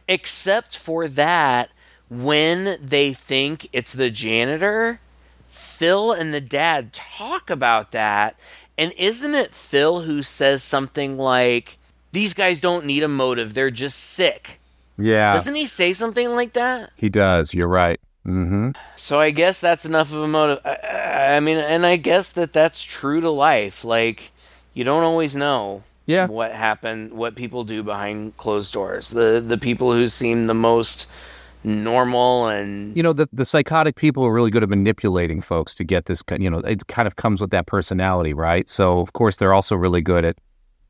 [0.07, 1.69] except for that
[2.09, 4.99] when they think it's the janitor
[5.47, 8.39] phil and the dad talk about that.
[8.77, 11.77] And isn't it phil who says something like
[12.11, 13.53] these guys don't need a motive.
[13.53, 14.59] They're just sick.
[14.97, 16.91] Yeah, doesn't he say something like that?
[16.95, 17.53] He does.
[17.53, 17.99] You're right.
[18.25, 18.71] Mm-hmm.
[18.97, 20.59] so i guess that's enough of a motive.
[20.65, 23.85] I- I, I mean and i guess that that's true to life.
[23.85, 24.31] Like
[24.73, 26.27] you don't always know Yeah.
[26.27, 31.07] what happened what people do behind closed doors the the people who seem the most
[31.63, 35.83] normal and You know, the, the psychotic people are really good at manipulating folks to
[35.83, 38.69] get this, kind- you know, it kind of comes with that personality, right?
[38.69, 40.37] So, of course, they're also really good at,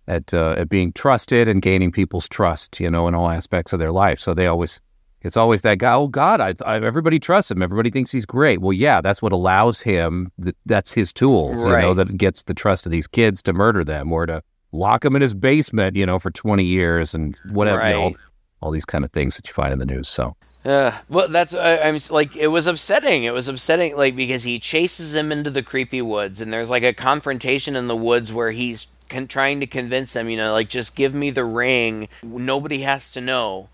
[0.07, 3.79] at, uh, at being trusted and gaining people's trust, you know, in all aspects of
[3.79, 4.19] their life.
[4.19, 4.79] So they always,
[5.21, 7.61] it's always that guy, oh God, I, I, everybody trusts him.
[7.63, 8.61] Everybody thinks he's great.
[8.61, 12.53] Well, yeah, that's what allows him, th- that's his tool, you know, that gets the
[12.53, 16.05] trust of these kids to murder them or to lock him in his basement, you
[16.05, 18.15] know, for 20 years and whatever, you know, all, Right.
[18.61, 20.07] all these kind of things that you find in the news.
[20.09, 23.23] So, Uh, well, that's I, I'm like it was upsetting.
[23.23, 26.83] It was upsetting, like because he chases him into the creepy woods, and there's like
[26.83, 30.67] a confrontation in the woods where he's con- trying to convince him, you know, like
[30.67, 32.09] just give me the ring.
[32.21, 33.69] Nobody has to know,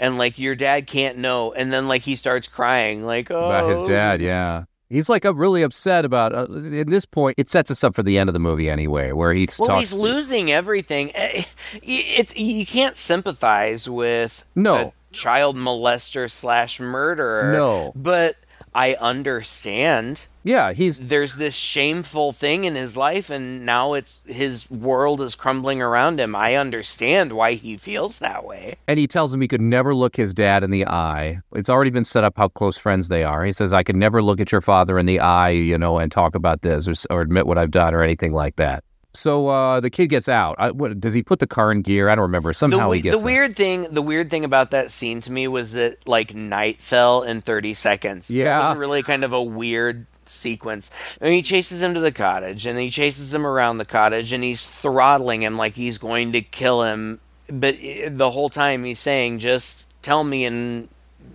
[0.00, 1.52] and like your dad can't know.
[1.52, 4.22] And then like he starts crying, like oh, about his dad.
[4.22, 6.34] Yeah, he's like really upset about.
[6.34, 6.46] Uh,
[6.80, 9.32] at this point, it sets us up for the end of the movie anyway, where
[9.32, 11.10] he's Well, he's losing everything.
[11.14, 11.44] Eh,
[11.82, 14.74] It's you can't sympathize with No.
[14.74, 17.52] a child molester slash murderer.
[17.52, 17.92] No.
[17.94, 18.36] but
[18.78, 20.28] I understand.
[20.44, 25.34] Yeah, he's There's this shameful thing in his life, and now it's his world is
[25.34, 26.36] crumbling around him.
[26.36, 28.76] I understand why he feels that way.
[28.86, 31.40] and he tells him he could never look his dad in the eye.
[31.56, 33.44] It's already been set up how close friends they are.
[33.44, 36.12] He says, "I could never look at your father in the eye, you know, and
[36.12, 38.84] talk about this or, or admit what I've done or anything like that."
[39.14, 40.56] So uh, the kid gets out.
[40.58, 42.08] I, what, does he put the car in gear?
[42.08, 42.52] I don't remember.
[42.52, 43.24] Somehow the, he gets the out.
[43.24, 47.22] weird thing the weird thing about that scene to me was that like night fell
[47.22, 48.64] in 30 seconds Yeah.
[48.66, 50.90] it was really kind of a weird sequence
[51.22, 54.44] and he chases him to the cottage and he chases him around the cottage and
[54.44, 57.18] he's throttling him like he's going to kill him
[57.50, 60.86] but i- the whole time he's saying just tell me and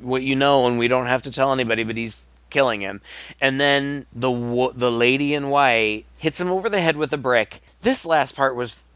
[0.01, 3.01] what you know and we don't have to tell anybody but he's killing him
[3.41, 7.17] and then the wo- the lady in white hits him over the head with a
[7.17, 8.85] brick this last part was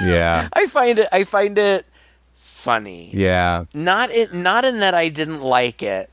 [0.00, 1.86] Yeah, I find it I find it
[2.34, 3.10] funny.
[3.14, 3.64] yeah.
[3.72, 6.10] Not in not in that I didn't like it,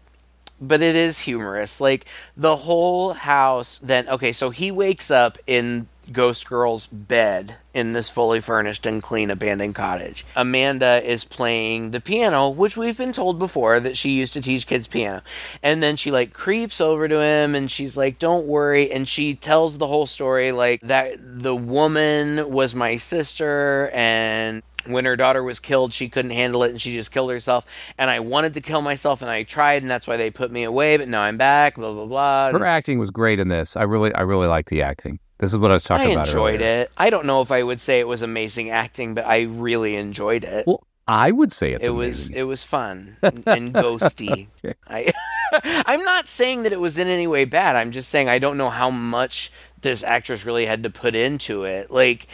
[0.62, 1.82] but it is humorous.
[1.82, 2.06] Like
[2.38, 8.10] the whole house then okay, so he wakes up in Ghost Girl's bed in this
[8.10, 10.26] fully furnished and clean abandoned cottage.
[10.36, 14.68] Amanda is playing the piano, which we've been told before that she used to teach
[14.68, 15.22] kids piano.
[15.62, 19.36] And then she like creeps over to him and she's like, "Don't worry." And she
[19.36, 25.42] tells the whole story like that the woman was my sister and when her daughter
[25.42, 27.66] was killed, she couldn't handle it and she just killed herself.
[27.98, 30.64] And I wanted to kill myself and I tried and that's why they put me
[30.64, 32.52] away, but now I'm back, blah blah blah.
[32.52, 33.76] Her acting was great in this.
[33.78, 35.20] I really, I really like the acting.
[35.44, 36.28] This is what I was talking I about.
[36.28, 36.82] I enjoyed earlier.
[36.84, 36.92] it.
[36.96, 40.46] I don't know if I would say it was amazing acting, but I really enjoyed
[40.46, 40.66] it.
[40.66, 44.48] Well, I would say it's it was it was fun and, and ghosty.
[44.88, 45.12] I
[45.86, 47.76] I'm not saying that it was in any way bad.
[47.76, 51.66] I'm just saying I don't know how much this actress really had to put into
[51.66, 51.92] it.
[51.92, 52.28] Like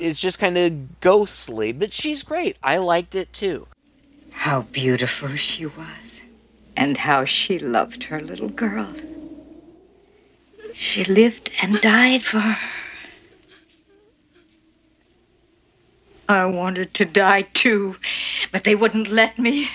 [0.00, 2.56] it's just kind of ghostly, but she's great.
[2.62, 3.68] I liked it too.
[4.30, 6.22] How beautiful she was,
[6.78, 8.94] and how she loved her little girl.
[10.74, 12.58] She lived and died for her.
[16.28, 17.96] I wanted to die too,
[18.50, 19.70] but they wouldn't let me.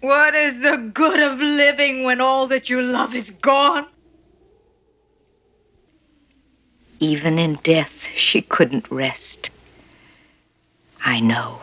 [0.00, 3.86] What is the good of living when all that you love is gone?
[7.00, 9.50] Even in death, she couldn't rest.
[11.04, 11.60] I know.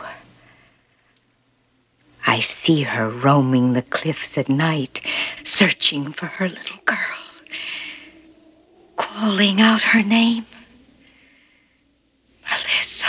[2.27, 5.01] I see her roaming the cliffs at night,
[5.43, 6.97] searching for her little girl,
[9.01, 10.45] calling out her name.
[12.43, 13.05] Melissa.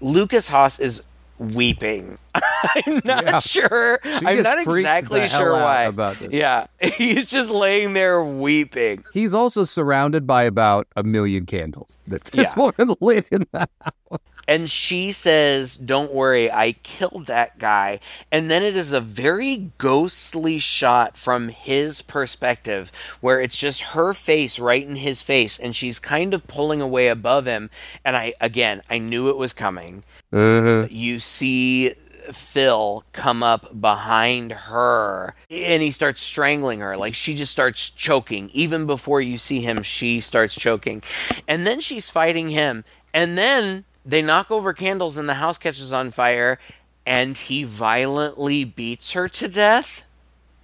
[0.00, 1.02] Lukas Haas is
[1.38, 2.18] weeping.
[2.34, 3.38] I'm not Yeah.
[3.40, 3.98] sure.
[4.04, 5.82] She I'm not exactly the hell sure out why.
[5.84, 6.32] about this.
[6.32, 9.04] Yeah, he's just laying there weeping.
[9.12, 12.70] He's also surrounded by about a million candles that this Yeah.
[12.78, 14.20] woman lit in the house.
[14.48, 18.00] And she says, Don't worry, I killed that guy.
[18.30, 24.14] And then it is a very ghostly shot from his perspective where it's just her
[24.14, 27.70] face right in his face and she's kind of pulling away above him.
[28.04, 30.04] And I, again, I knew it was coming.
[30.32, 30.86] Uh-huh.
[30.90, 31.94] You see
[32.32, 36.96] Phil come up behind her and he starts strangling her.
[36.96, 38.50] Like she just starts choking.
[38.52, 41.02] Even before you see him, she starts choking.
[41.48, 42.84] And then she's fighting him.
[43.12, 46.58] And then they knock over candles and the house catches on fire
[47.04, 50.04] and he violently beats her to death.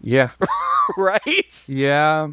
[0.01, 0.31] Yeah,
[0.97, 1.65] right?
[1.69, 2.29] yeah.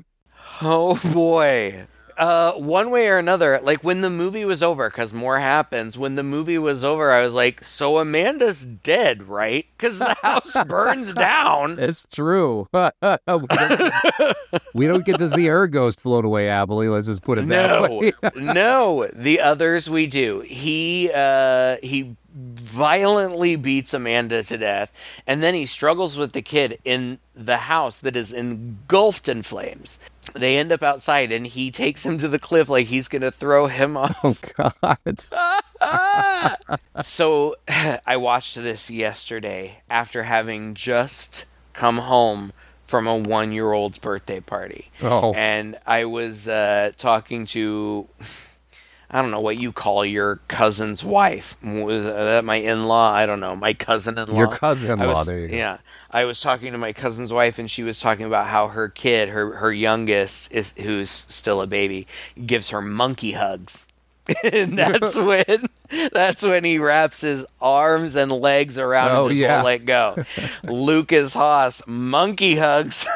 [0.62, 1.88] Oh boy.
[2.20, 5.98] Uh, one way or another, like when the movie was over, because more happens.
[5.98, 10.56] When the movie was over, I was like, "So Amanda's dead, right?" Because the house
[10.68, 11.80] burns down.
[11.80, 12.68] It's true.
[12.74, 14.34] we, don't,
[14.74, 16.92] we don't get to see her ghost float away, Abilene.
[16.92, 18.12] Let's just put it that No, way.
[18.36, 19.08] no.
[19.14, 20.42] The others we do.
[20.42, 24.92] He uh, he violently beats Amanda to death,
[25.26, 30.00] and then he struggles with the kid in the house that is engulfed in flames.
[30.34, 33.68] They end up outside, and he takes him to the cliff like he's gonna throw
[33.68, 34.18] him off.
[34.24, 34.38] oh
[34.84, 35.26] God.
[37.04, 37.56] So
[38.06, 42.52] I watched this yesterday after having just come home
[42.90, 44.92] from a one year old's birthday party.
[45.04, 45.34] Oh.
[45.34, 48.08] And I was uh, talking to,
[49.12, 51.58] I don't know what you call your cousin's wife.
[51.64, 53.12] Was that my in law?
[53.12, 53.56] I don't know.
[53.56, 54.38] My cousin in law.
[54.38, 55.56] Your cousin-in-law, there you go.
[55.56, 55.78] Yeah.
[56.12, 59.30] I was talking to my cousin's wife, and she was talking about how her kid,
[59.30, 62.06] her, her youngest, is who's still a baby,
[62.46, 63.88] gives her monkey hugs.
[64.44, 65.64] and that's when
[66.14, 69.56] that's when he wraps his arms and legs around Oh, and just yeah.
[69.56, 70.24] won't let go.
[70.66, 73.08] Lukas Haas monkey hugs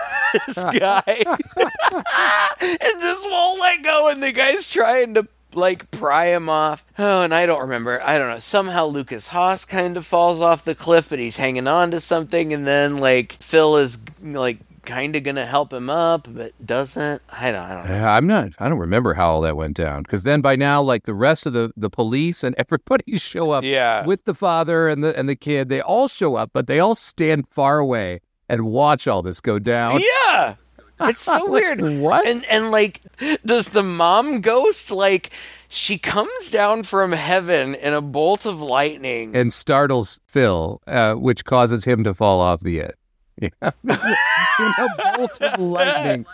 [0.48, 6.50] this guy and just won't let go, and the guy's trying to like pry him
[6.50, 6.86] off.
[6.98, 8.02] Oh, and I don't remember.
[8.02, 8.40] I don't know.
[8.40, 12.54] Somehow Lukas Haas kind of falls off the cliff, but he's hanging on to something,
[12.54, 17.22] and then like Phil is like kind of gonna help him up, but doesn't.
[17.30, 17.62] I don't.
[17.62, 18.08] I don't know.
[18.08, 18.50] I'm not.
[18.60, 21.46] I don't remember how all that went down because then by now, like the rest
[21.46, 23.64] of the the police and everybody show up.
[23.64, 24.06] Yeah.
[24.06, 26.96] with the father and the and the kid, they all show up, but they all
[26.96, 30.02] stand far away and watch all this go down.
[30.26, 30.56] Yeah.
[31.04, 31.82] It's so weird.
[31.82, 32.26] What?
[32.28, 33.02] And and like
[33.46, 35.32] does the mom ghost like
[35.68, 39.36] she comes down from heaven in a bolt of lightning.
[39.36, 42.92] and startles Phil, uh, which causes him to fall off the edge.
[43.42, 43.72] Yeah.
[43.84, 46.26] in a bolt of lightning,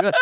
[0.00, 0.16] Just-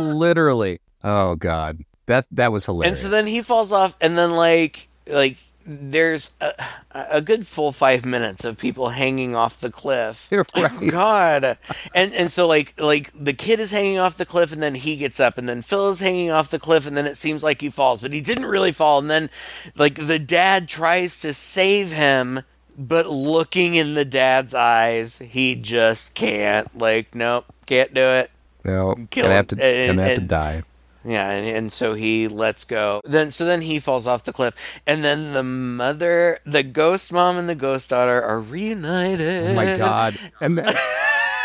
[0.00, 0.80] literally.
[1.04, 2.98] Oh God, that that was hilarious.
[3.02, 5.36] and so then he falls off and then like like
[5.72, 6.52] there's a,
[6.92, 10.26] a good full five minutes of people hanging off the cliff.
[10.32, 10.78] You're Oh.
[10.88, 11.58] God,
[11.94, 14.96] and and so like like the kid is hanging off the cliff, and then he
[14.96, 17.60] gets up, and then Phil is hanging off the cliff, and then it seems like
[17.60, 19.30] he falls, but he didn't really fall, and then
[19.76, 22.40] like the dad tries to save him,
[22.76, 26.76] but looking in the dad's eyes, he just can't.
[26.76, 28.30] Like, nope, can't do it.
[28.64, 29.36] no, kill gonna him.
[29.36, 30.62] have to And- gonna have to die.
[31.04, 33.00] Yeah, and, and so he lets go.
[33.04, 37.36] Then so then he falls off the cliff, and then the mother, the ghost mom,
[37.38, 39.50] and the ghost daughter are reunited.
[39.50, 40.18] Oh my God!
[40.40, 40.74] And then,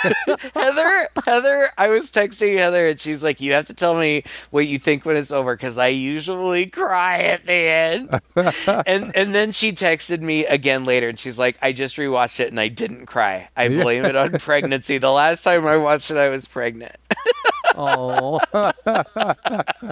[0.53, 4.67] Heather, Heather, I was texting Heather, and she's like, "You have to tell me what
[4.67, 8.09] you think when it's over, because I usually cry at the end."
[8.85, 12.49] and and then she texted me again later, and she's like, "I just rewatched it,
[12.49, 13.49] and I didn't cry.
[13.55, 14.97] I blame it on pregnancy.
[14.97, 16.95] The last time I watched it, I was pregnant."
[17.77, 18.39] Oh,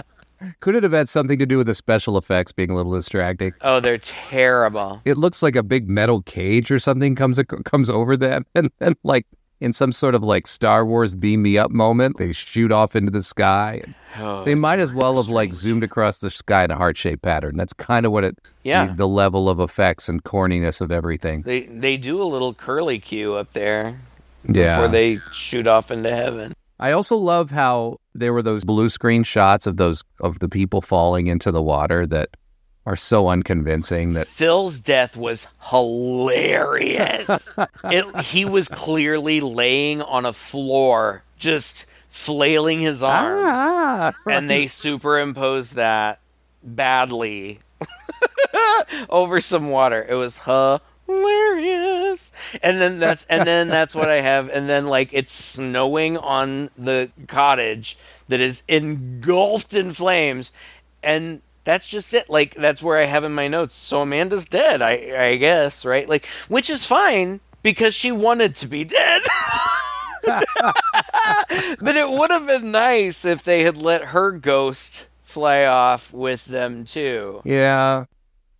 [0.60, 3.52] could it have had something to do with the special effects being a little distracting?
[3.62, 5.00] Oh, they're terrible.
[5.04, 8.94] It looks like a big metal cage or something comes comes over them, and then
[9.04, 9.26] like
[9.60, 13.10] in some sort of like Star Wars beam me up moment, they shoot off into
[13.10, 13.82] the sky.
[14.18, 17.22] Oh, they might as well have like zoomed across the sky in a heart shaped
[17.22, 17.56] pattern.
[17.56, 18.36] That's kind of what it.
[18.62, 18.86] Yeah.
[18.88, 21.42] The, the level of effects and corniness of everything.
[21.42, 24.00] They they do a little curly cue up there
[24.46, 24.76] Yeah.
[24.76, 26.52] before they shoot off into heaven.
[26.80, 30.80] I also love how there were those blue screen shots of those of the people
[30.80, 32.30] falling into the water that
[32.86, 37.56] are so unconvincing that Phil's death was hilarious.
[37.84, 44.66] it, he was clearly laying on a floor, just flailing his arms, Ah, and they
[44.66, 46.20] superimposed that
[46.62, 47.58] badly
[49.08, 50.04] over some water.
[50.08, 50.82] It was hilarious.
[52.62, 54.48] And then that's and then that's what I have.
[54.48, 57.98] And then like it's snowing on the cottage
[58.28, 60.52] that is engulfed in flames,
[61.02, 62.30] and that's just it.
[62.30, 63.74] Like that's where I have in my notes.
[63.74, 64.82] So Amanda's dead.
[64.82, 66.08] I I guess right.
[66.08, 69.22] Like which is fine because she wanted to be dead.
[71.80, 76.44] but it would have been nice if they had let her ghost fly off with
[76.46, 77.42] them too.
[77.44, 78.04] yeah,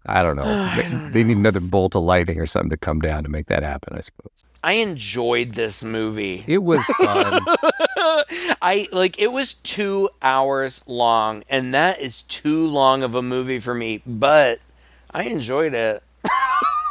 [0.07, 0.45] I don't know.
[0.77, 3.63] they, they need another bolt of lightning or something to come down to make that
[3.63, 3.97] happen.
[3.97, 4.31] I suppose
[4.63, 6.43] I enjoyed this movie.
[6.47, 7.41] it was fun.
[8.63, 13.59] I like it was 2 hours long and that is too long of a movie
[13.61, 14.61] for me, but
[15.11, 16.03] I enjoyed it.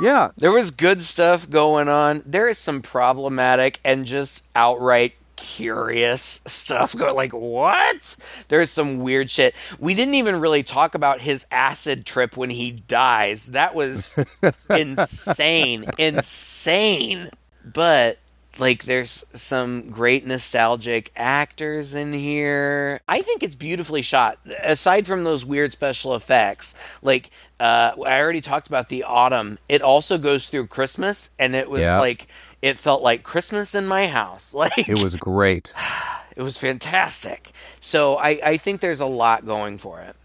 [0.01, 2.21] yeah, There was good stuff going on.
[2.25, 8.15] There is some problematic and just outright curious stuff going like what?
[8.47, 9.53] There's some weird shit.
[9.77, 13.47] We didn't even really talk about his acid trip when he dies.
[13.47, 14.17] That was
[14.69, 15.85] insane.
[15.97, 17.29] Insane.
[17.65, 18.19] But
[18.59, 23.01] like there's some great nostalgic actors in here.
[23.07, 24.37] I think it's beautifully shot.
[24.61, 29.57] Aside from those weird special effects, like uh, I already talked about the autumn.
[29.67, 31.99] It also goes through Christmas, and it was Yeah.
[31.99, 32.27] like
[32.63, 34.53] it felt like Christmas in my house.
[34.63, 35.73] Like it was great.
[36.35, 37.51] it was fantastic.
[37.79, 40.15] So I, I think there's a lot going for it.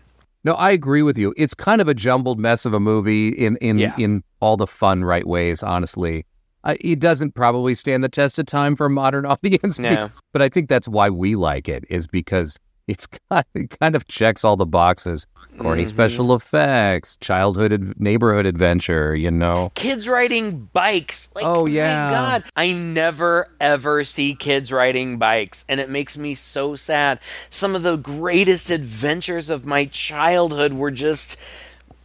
[0.45, 1.35] No, I agree with you.
[1.37, 3.95] It's kind of a jumbled mess of a movie in in Yeah.
[3.99, 5.63] in all the fun right ways.
[5.63, 6.25] Honestly,
[6.65, 9.79] uh, it doesn't probably stand the test of time for a modern audience.
[9.81, 10.11] No.
[10.33, 12.57] but I think that's why we like it is because
[12.89, 15.27] it's kind it kind of checks all the boxes.
[15.59, 15.89] Corny Mm-hmm.
[15.89, 19.15] special effects, childhood ad- neighborhood adventure.
[19.17, 21.35] You know, kids riding bikes.
[21.35, 22.07] Like, Oh, yeah.
[22.07, 27.19] My God, I never ever see kids riding bikes, and it makes me so sad.
[27.51, 31.41] Some of the greatest adventures of my childhood were just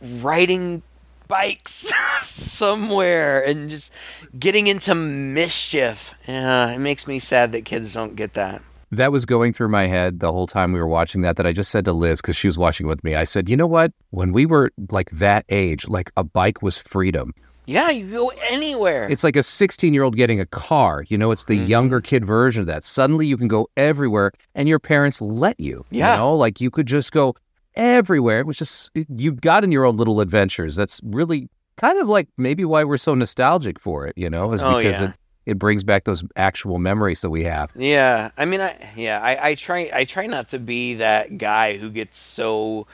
[0.02, 0.82] riding
[1.28, 1.72] bikes
[2.22, 3.94] somewhere and just
[4.40, 6.14] getting into mischief.
[6.28, 8.62] Yeah, it makes me sad that kids don't get that.
[8.98, 11.36] That was going through my head the whole time we were watching that.
[11.38, 13.16] That I just said to Liz because she was watching with me.
[13.16, 13.92] I said, you know what?
[14.12, 17.34] When we were like that age, like a bike was freedom.
[17.66, 19.08] Yeah, you go anywhere.
[19.10, 21.06] It's like a 16 year old getting a car.
[21.08, 21.68] You know, it's the Mm-hmm.
[21.68, 22.84] younger kid version of that.
[22.84, 25.86] Suddenly you can go everywhere and your parents let you.
[25.90, 26.12] Yeah.
[26.14, 27.36] You know, like you could just go
[27.76, 28.40] everywhere.
[28.42, 30.76] It was just, you got in your own little adventures.
[30.76, 34.62] That's really kind of like maybe why we're so nostalgic for it, you know, is
[34.62, 35.08] Oh, because yeah.
[35.10, 35.16] it,
[35.46, 37.72] it brings back those actual memories that we have.
[37.76, 41.78] Yeah, I mean, I yeah, I, I try I try not to be that guy
[41.78, 42.88] who gets so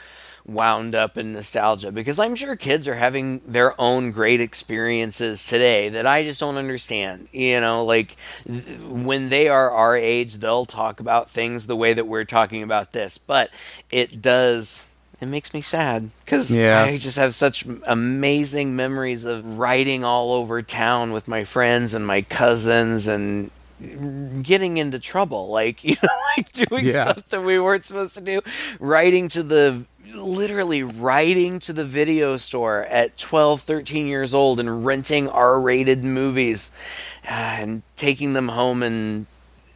[0.45, 5.89] wound up in nostalgia because I'm sure kids are having their own great experiences today
[5.89, 7.27] that I just don't understand.
[7.31, 12.07] You know, like when they are our age, they'll talk about things the way that
[12.07, 13.51] we're talking about this, but
[13.91, 14.89] it does
[15.21, 16.83] it makes me sad because Yeah.
[16.83, 22.05] I just have such amazing memories of riding all over town with my friends and
[22.07, 23.51] my cousins and
[24.43, 27.03] getting into trouble like you know like doing Yeah.
[27.03, 28.41] stuff that we weren't supposed to do
[28.79, 34.85] riding to the literally riding to the video store at 12 13 years old and
[34.85, 36.71] renting r-rated movies
[37.25, 39.27] uh, and taking them home and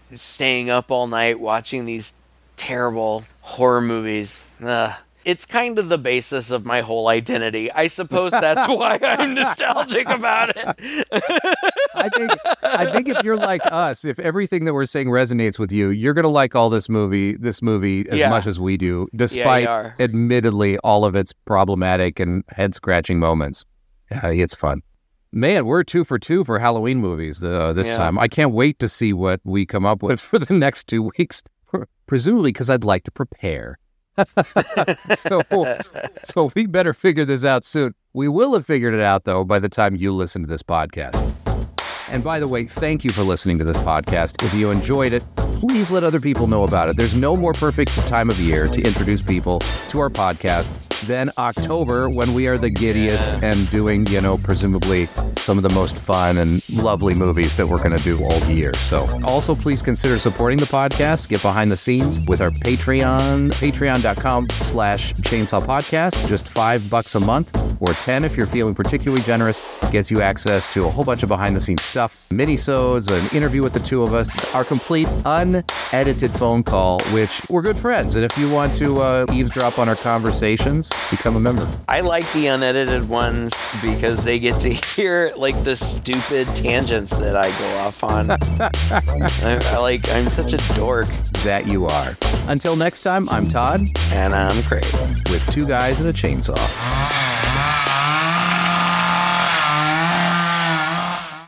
[0.09, 2.15] staying up all night watching these
[2.55, 4.49] terrible horror movies.
[4.63, 4.93] Ugh.
[5.26, 7.71] It's kind of the basis of my whole identity.
[7.71, 11.05] I suppose that's why I'm nostalgic about it.
[11.95, 12.32] I think
[12.63, 16.13] I think if you're like us, if everything that we're saying resonates with you, you're
[16.13, 18.30] gonna like all this movie, this movie as Yeah.
[18.30, 19.95] much as we do, despite are.
[19.99, 23.65] admittedly all of its problematic and head scratching moments.
[24.11, 24.82] Yeah, it's fun.
[25.32, 27.93] Man, we're two for two for Halloween movies uh, this Yeah.
[27.97, 28.19] time.
[28.19, 31.41] I can't wait to see what we come up with for the next two weeks,
[32.07, 33.80] presumably because I'd like to prepare.
[35.16, 35.41] so,
[36.24, 37.93] so we better figure this out soon.
[38.14, 41.42] We will have figured it out, though, by the time you listen to this podcast.
[42.09, 44.43] And by the way, thank you for listening to this podcast.
[44.43, 46.97] If you enjoyed it, please let other people know about it.
[46.97, 50.71] There's no more perfect time of year to introduce people to our podcast
[51.07, 55.69] than October when we are the giddiest and doing, you know, presumably some of the
[55.69, 58.73] most fun and lovely movies that we're going to do all year.
[58.75, 61.29] So also please consider supporting the podcast.
[61.29, 66.27] Get behind the scenes with our Patreon, patreon.com slash chainsaw podcast.
[66.27, 69.79] Just five bucks a month or 10 if you're feeling particularly generous.
[69.91, 73.61] Gets you access to a whole bunch of behind the scenes stuff, mini-sodes, an interview
[73.61, 78.15] with the two of us, our complete unedited phone call, which we're good friends.
[78.15, 81.67] And if you want to uh, eavesdrop on our conversations, become a member.
[81.87, 87.35] I like the unedited ones because they get to hear like the stupid tangents that
[87.35, 88.31] I go off on.
[88.31, 91.05] I, I like I'm such a dork.
[91.43, 92.17] That you are.
[92.47, 93.81] Until next time, I'm Todd
[94.11, 94.85] And I'm Craig.
[95.29, 96.57] with two guys and a chainsaw.